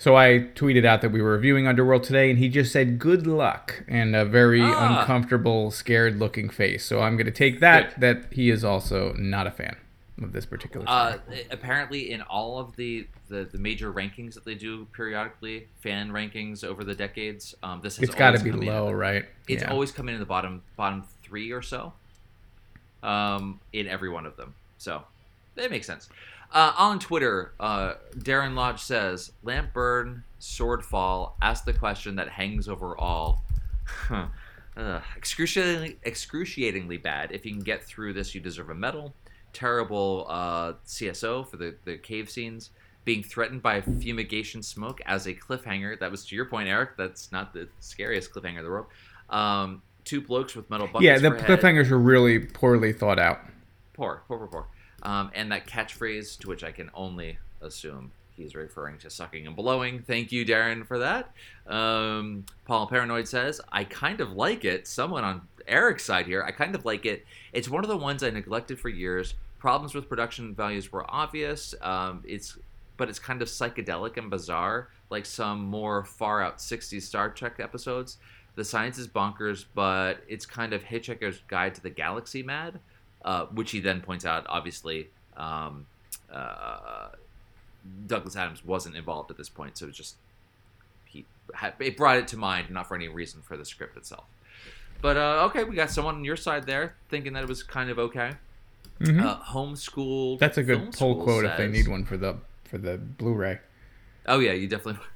[0.00, 3.26] So I tweeted out that we were reviewing Underworld today, and he just said "good
[3.26, 5.00] luck" and a very Ah.
[5.00, 6.84] uncomfortable, scared-looking face.
[6.84, 8.00] So I'm going to take that Good.
[8.00, 9.76] that he is also not a fan
[10.22, 10.84] of this particular.
[10.88, 11.18] Uh,
[11.50, 16.64] apparently, in all of the, the, the major rankings that they do periodically, fan rankings
[16.64, 19.24] over the decades, um, this has it's got to be come in- low, right?
[19.46, 19.70] It's Yeah.
[19.70, 21.92] always come in the bottom bottom three or so.
[23.02, 25.04] Um, in every one of them, so
[25.54, 26.08] that makes sense.
[26.52, 31.36] Uh, on Twitter, uh, Darren Lodge says, "Lamp burn, sword fall.
[31.40, 33.44] Ask the question that hangs over all."
[35.16, 37.32] Excruciatingly, excruciatingly bad.
[37.32, 39.14] If you can get through this, you deserve a medal.
[39.52, 42.70] Terrible uh, CSO for the, the cave scenes.
[43.04, 45.98] Being threatened by fumigation smoke as a cliffhanger.
[45.98, 46.90] That was to your point, Eric.
[46.98, 48.86] That's not the scariest cliffhanger in the world.
[49.30, 51.04] Um, two blokes with metal buckets.
[51.04, 51.60] Yeah, the for head.
[51.60, 53.40] cliffhangers are really poorly thought out.
[53.94, 54.66] Poor, poor, poor, poor.
[55.02, 59.54] Um, and that catchphrase, to which I can only assume he's referring to sucking and
[59.54, 60.00] blowing.
[60.00, 61.32] Thank you, Darren, for that.
[61.66, 64.86] Um, Paul Paranoid says, I kind of like it.
[64.86, 67.24] Someone on Eric's side here, I kind of like it.
[67.52, 69.34] It's one of the ones I neglected for years.
[69.58, 71.74] Problems with production values were obvious.
[71.80, 72.56] Um, it's
[72.96, 77.60] but it's kind of psychedelic and bizarre, like some more far out 60s Star Trek
[77.60, 78.18] episodes.
[78.56, 82.80] The science is bonkers, but it's kind of Hitchhiker's Guide to the Galaxy mad,
[83.24, 85.86] uh, which he then points out, obviously, um,
[86.30, 87.10] uh,
[88.06, 90.16] Douglas Adams wasn't involved at this point, so it just
[91.04, 91.24] he
[91.78, 94.24] it brought it to mind, not for any reason for the script itself.
[95.00, 97.90] But uh, okay, we got someone on your side there thinking that it was kind
[97.90, 98.32] of okay.
[99.00, 99.22] Mhm.
[99.24, 100.40] Uh, homeschooled.
[100.40, 103.60] That's a good poll quote if they need one for the for the Blu-ray.
[104.26, 105.00] Oh yeah, you definitely.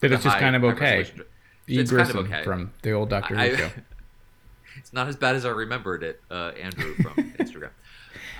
[0.00, 1.04] That it's just high- kind of okay.
[1.68, 1.78] E.
[1.78, 2.42] It's kind of Grissom okay.
[2.42, 3.70] from the old Doctor Who show.
[4.76, 7.70] It's not as bad as I remembered it, uh, Andrew from Instagram.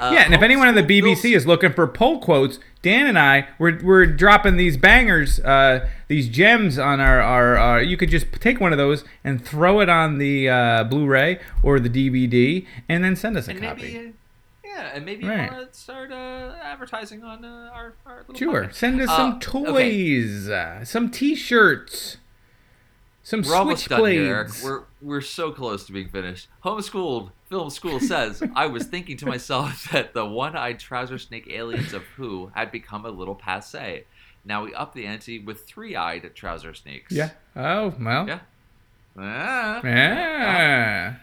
[0.01, 3.19] Uh, yeah, and if anyone in the BBC is looking for poll quotes, Dan and
[3.19, 8.09] I we're, we're dropping these bangers, uh, these gems on our, our uh, you could
[8.11, 12.67] just take one of those and throw it on the uh, Blu-ray or the DVD,
[12.89, 13.83] and then send us a and copy.
[13.83, 14.13] maybe,
[14.65, 15.51] yeah, and maybe Right.
[15.51, 18.75] you want to start uh, advertising on uh, our, our little Sure, podcast.
[18.75, 19.41] send us Uh, some okay.
[19.41, 22.17] toys, uh, some T-shirts,
[23.31, 24.51] some We're almost done here, Eric.
[24.63, 26.49] We're we're so close to being finished.
[26.65, 31.93] Homeschooled film school says I was thinking to myself that the one-eyed trouser snake aliens
[31.93, 34.05] of Who had become a little passe.
[34.45, 37.13] Now we up the ante with three-eyed trouser snakes.
[37.13, 37.31] Yeah.
[37.55, 38.27] Oh well.
[38.27, 38.41] Yeah.
[39.17, 39.81] Ah.
[39.85, 41.15] Yeah.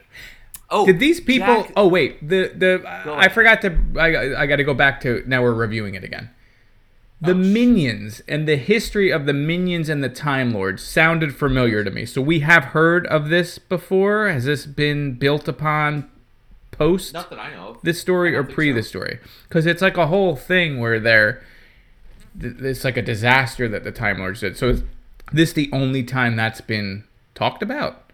[0.70, 1.64] Oh, Did these people?
[1.64, 3.78] Jack- oh wait, the the I forgot to.
[3.98, 5.24] I I got to go back to.
[5.28, 6.30] Now we're reviewing it again.
[7.20, 11.84] The oh, Minyans and the history of the Minyans and the Time Lords sounded familiar
[11.84, 12.06] to me.
[12.06, 14.30] So we have heard of this before.
[14.30, 16.10] Has this been built upon
[16.70, 17.82] post Not that I know of.
[17.82, 18.76] this story or pre so.
[18.76, 19.20] this story?
[19.50, 21.42] Because it's like a whole thing where they're.
[22.40, 24.56] It's like a disaster that the Time Lords did.
[24.56, 24.84] So is
[25.34, 27.04] this the only time that's been
[27.34, 28.12] talked about?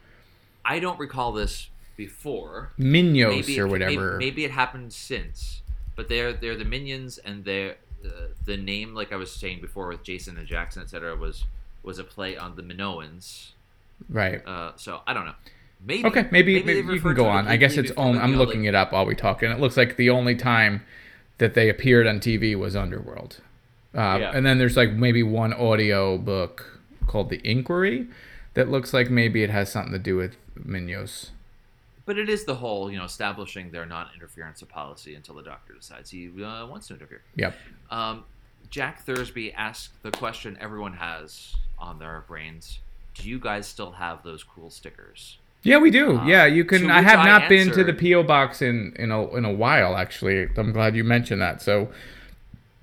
[0.64, 2.72] I don't recall this before.
[2.78, 4.18] Minos maybe or it- maybe- whatever.
[4.18, 5.62] Maybe, it happened since,
[5.98, 7.76] but they're they're the Minyans, and they're
[8.46, 11.46] the name, like I was saying before with Jason and Jackson, etc., was
[11.84, 13.52] was a play on the Minoans.
[14.10, 14.46] Right.
[14.46, 15.36] Uh, so I don't know.
[15.86, 17.48] Maybe Okay, maybe, they've maybe you can go on.
[17.48, 18.20] I guess it's only.
[18.20, 20.82] I'm looking like- it up while we talk, and it looks like the only time
[21.40, 23.42] that they appeared on TV was Underworld.
[23.94, 24.32] Uh, Yeah.
[24.34, 28.08] And then there's like maybe one audio book called The Inquiry
[28.54, 31.32] that looks like maybe it has something to do with Minos.
[32.06, 35.74] But it is the whole, you know, establishing their non-interference of policy until the doctor
[35.74, 37.22] decides he uh, wants to interfere.
[37.36, 37.56] Yep.
[37.92, 38.26] Um,
[38.70, 42.80] Jack Thursby asked the question everyone has on their brains:
[43.14, 45.38] Do you guys still have those cool stickers?
[45.64, 46.18] Yeah, we do.
[46.18, 46.92] Uh, yeah, you can.
[46.92, 49.96] I have I not been to the PO box in in a in a while.
[49.96, 51.62] Actually, I'm glad you mentioned that.
[51.62, 51.90] So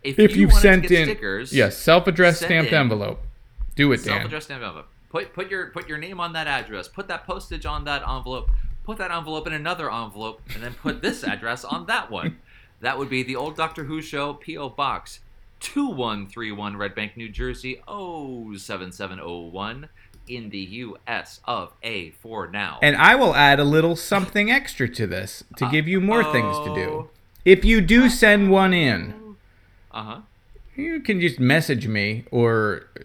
[0.02, 3.20] If, if you you've sent to get in, stickers, yes, self-addressed stamped in- envelope.
[3.76, 4.04] Do it, Dan.
[4.04, 4.88] Self-addressed envelope.
[5.10, 6.88] Put put your put your name on that address.
[6.88, 8.50] Put that postage on that envelope.
[8.84, 12.38] Put that envelope in another envelope, and then put this address on that one.
[12.80, 14.70] That would be the old Doctor Who show, P.O.
[14.70, 15.20] Box,
[15.60, 19.88] two one three one, Red Bank, New Jersey, 07701,
[20.26, 21.40] in the U.S.
[21.44, 22.10] of A.
[22.10, 22.78] For now.
[22.82, 26.56] And I will add a little something extra to this to give you more things
[26.58, 27.10] to do.
[27.44, 29.36] If you do send one in,
[29.90, 30.20] uh huh.
[30.76, 33.02] you can just message me or uh,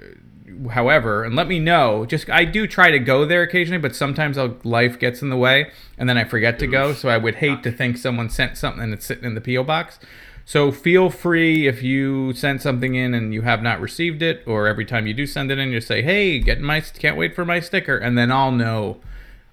[0.72, 2.06] however and let me know.
[2.06, 5.38] Just I do try to go there occasionally, but sometimes I'll, life gets in the
[5.38, 6.94] way and then I forget to go.
[6.94, 9.64] So I would hate to think someone sent something and it's sitting in the PO
[9.64, 10.00] box.
[10.46, 14.68] So feel free if you send something in and you have not received it, or
[14.68, 17.46] every time you do send it in, you say, "Hey, getting my can't wait for
[17.46, 18.98] my sticker," and then I'll know.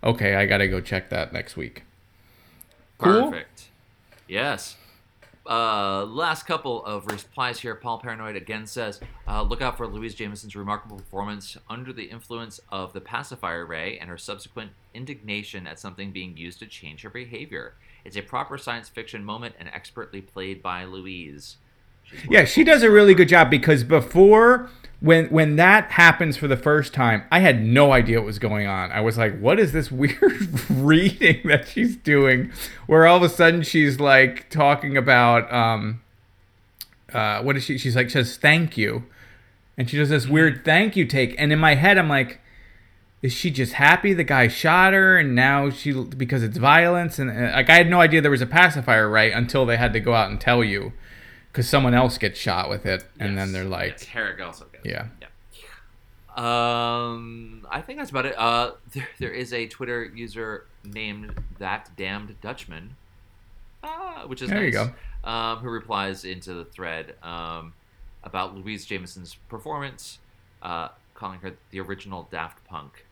[0.04, 1.84] Okay, I gotta go check that next week.
[2.98, 3.30] Cool.
[3.30, 3.68] Perfect.
[4.28, 4.76] Yes.
[5.44, 7.74] Uh, last couple of replies here.
[7.74, 12.60] Paul Paranoid again says, uh, "Look out for Louise Jameson's remarkable performance under the influence
[12.70, 17.10] of the pacifier ray and her subsequent indignation at something being used to change her
[17.10, 17.74] behavior.
[18.04, 21.56] It's a proper science fiction moment and expertly played by Louise."
[22.28, 24.70] Yeah, she does a really good job because before
[25.02, 28.68] when when that happens for the first time, I had no idea what was going
[28.68, 28.92] on.
[28.92, 32.52] I was like, what is this weird reading that she's doing
[32.86, 36.00] where all of a sudden she's like talking about um
[37.12, 37.78] uh, what is she?
[37.78, 39.04] She's like, says thank you,
[39.76, 41.34] and she does this weird thank you take.
[41.38, 42.40] And in my head, I'm like,
[43.20, 47.30] is she just happy the guy shot her, and now she because it's violence, and
[47.30, 50.00] uh, like I had no idea there was a pacifier right until they had to
[50.00, 50.92] go out and tell you,
[51.50, 54.71] because someone else gets shot with it, and then they're like, yes, gets.
[54.84, 55.06] Yeah.
[55.20, 55.28] Yeah.
[56.34, 58.34] Um, I think that's about it.
[58.38, 62.96] Uh, there, there is a Twitter user named that damned Dutchman,
[63.82, 64.88] uh, which is There you nice,
[65.24, 67.74] Um, who replies into the thread um,
[68.24, 70.18] about Louise Jameson's performance,
[70.62, 73.04] uh, calling her the original Daft Punk.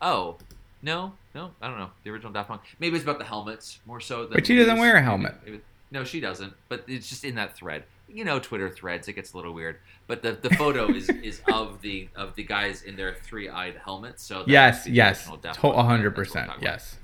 [0.00, 0.38] Oh,
[0.82, 1.90] no, no, I don't know.
[2.04, 2.62] The original Daft Punk.
[2.78, 4.22] Maybe it's about the helmets more so.
[4.24, 5.34] Than But she doesn't wear a Maybe- helmet.
[5.44, 5.60] maybe-
[5.90, 6.54] no, she doesn't.
[6.68, 7.84] But it's just in that thread.
[8.12, 9.08] You know, Twitter threads.
[9.08, 9.78] It gets a little weird.
[10.06, 13.80] But the, the photo is, is of the of the guys in their three eyed
[13.84, 14.22] helmets.
[14.22, 15.74] So Yes, must be the yes, original Daft to- Punk.
[15.76, 16.96] a hundred That's what we're percent, yes.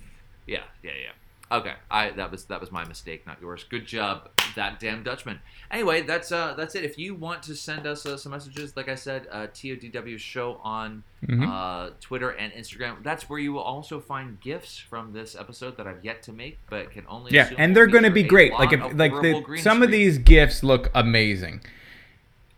[0.47, 1.11] Yeah, yeah, yeah.
[1.51, 3.65] Okay, I that was that was my mistake, not yours.
[3.65, 5.41] Good job, that damn Dutchman.
[5.71, 6.85] Anyway, that's uh that's it.
[6.85, 10.61] If you want to send us uh, some messages, like I said, uh, TODW show
[10.63, 11.49] on Mhm.
[11.49, 13.03] uh, Twitter and Instagram.
[13.03, 16.59] That's where you will also find gifts from this episode that I've yet to make,
[16.71, 18.53] but can only Yeah, and they're going to be great.
[18.53, 21.63] Like if like the some of these gifts look amazing.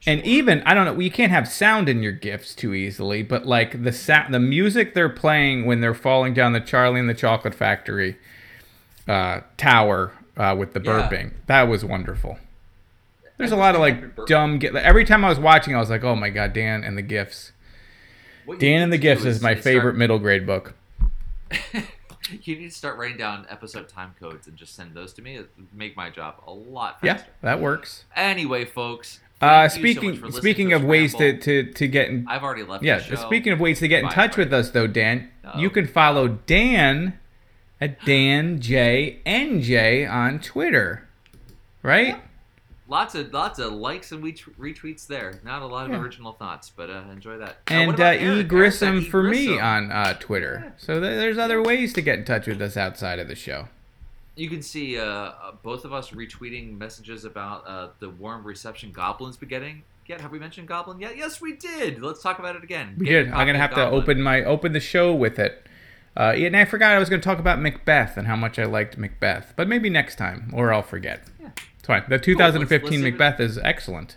[0.06, 3.46] And even I don't know, you can't have sound in your gifts too easily, but
[3.46, 7.14] like the sound, the music they're playing when they're falling down the Charlie and the
[7.14, 8.16] Chocolate Factory
[9.10, 11.08] uh, tower uh, with the Yeah.
[11.08, 12.38] burping, that was wonderful.
[13.36, 14.60] There's a lot of like dumb.
[14.60, 17.02] Gi- every time I was watching, I was like, "Oh my god, Dan and the
[17.02, 17.52] gifts."
[18.44, 20.74] What Dan and the gifts is my start- favorite middle grade book.
[22.42, 25.36] you need to start writing down episode time codes and just send those to me.
[25.36, 27.30] It would make my job a lot Yeah, faster.
[27.42, 28.04] that works.
[28.14, 29.20] Anyway, folks.
[29.40, 32.84] Uh, you so speaking speaking of ways to, to, to get in I've already left.
[32.84, 33.14] Yeah, the show.
[33.16, 35.58] speaking of ways to get in touch with us, though, Dan, Uh-oh.
[35.58, 37.18] you can follow Dan
[37.80, 41.08] at DanJNJ on Twitter,
[41.82, 42.20] right?
[42.88, 45.38] Lots of lots of likes and retweets there.
[45.44, 46.00] Not a lot of Yeah.
[46.00, 47.58] original thoughts, but uh, enjoy that.
[47.70, 48.26] Uh, And uh, about E Eric?
[48.26, 49.04] Eric's at Grissom E.
[49.04, 50.72] for me on uh, Twitter.
[50.76, 53.68] So th- there's other ways to get in touch with us outside of the show.
[54.34, 58.90] You can see uh, uh, both of us retweeting messages about uh, the warm reception
[58.90, 59.82] goblins be getting.
[60.06, 61.16] Yet, have we mentioned goblin yet?
[61.16, 62.02] Yes, we did.
[62.02, 62.96] Let's talk about it again.
[62.98, 63.32] We Get did.
[63.32, 65.64] I'm gonna have to open my open the show with it.
[66.16, 68.98] Uh, and I forgot I was gonna talk about Macbeth and how much I liked
[68.98, 71.22] Macbeth, but maybe next time, or I'll forget.
[71.78, 72.04] It's fine.
[72.08, 74.16] The 2015 let's see Macbeth is excellent.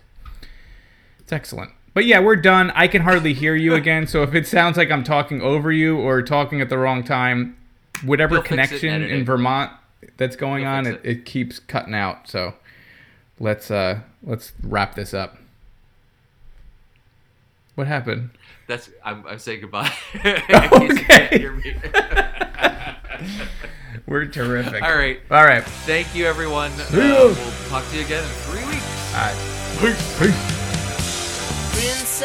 [1.20, 1.70] It's excellent.
[1.94, 2.72] But yeah, we're done.
[2.72, 5.98] I can hardly hear you again, so if it sounds like I'm talking over you
[5.98, 7.56] or talking at the wrong time,
[8.04, 9.24] whatever fix it and connection edit in it.
[9.24, 9.72] Vermont
[10.16, 12.28] that's going They'll on, fix it, it keeps cutting out.
[12.28, 12.54] So
[13.38, 15.38] let's uh let's wrap this up.
[17.74, 18.30] What happened?
[18.66, 19.92] That's I'm, I'm saying goodbye.
[20.14, 20.42] In case
[20.72, 21.04] you Okay.
[21.04, 21.74] can't hear me.
[24.06, 24.82] We're terrific.
[24.82, 25.18] All right.
[25.30, 25.64] All right.
[25.86, 26.70] Thank you, everyone.
[26.72, 27.24] Uh, See ya.
[27.24, 27.34] we'll
[27.68, 29.14] talk to you again in three weeks.
[29.14, 29.36] All right.
[29.80, 30.16] Peace.
[31.72, 32.22] Peace.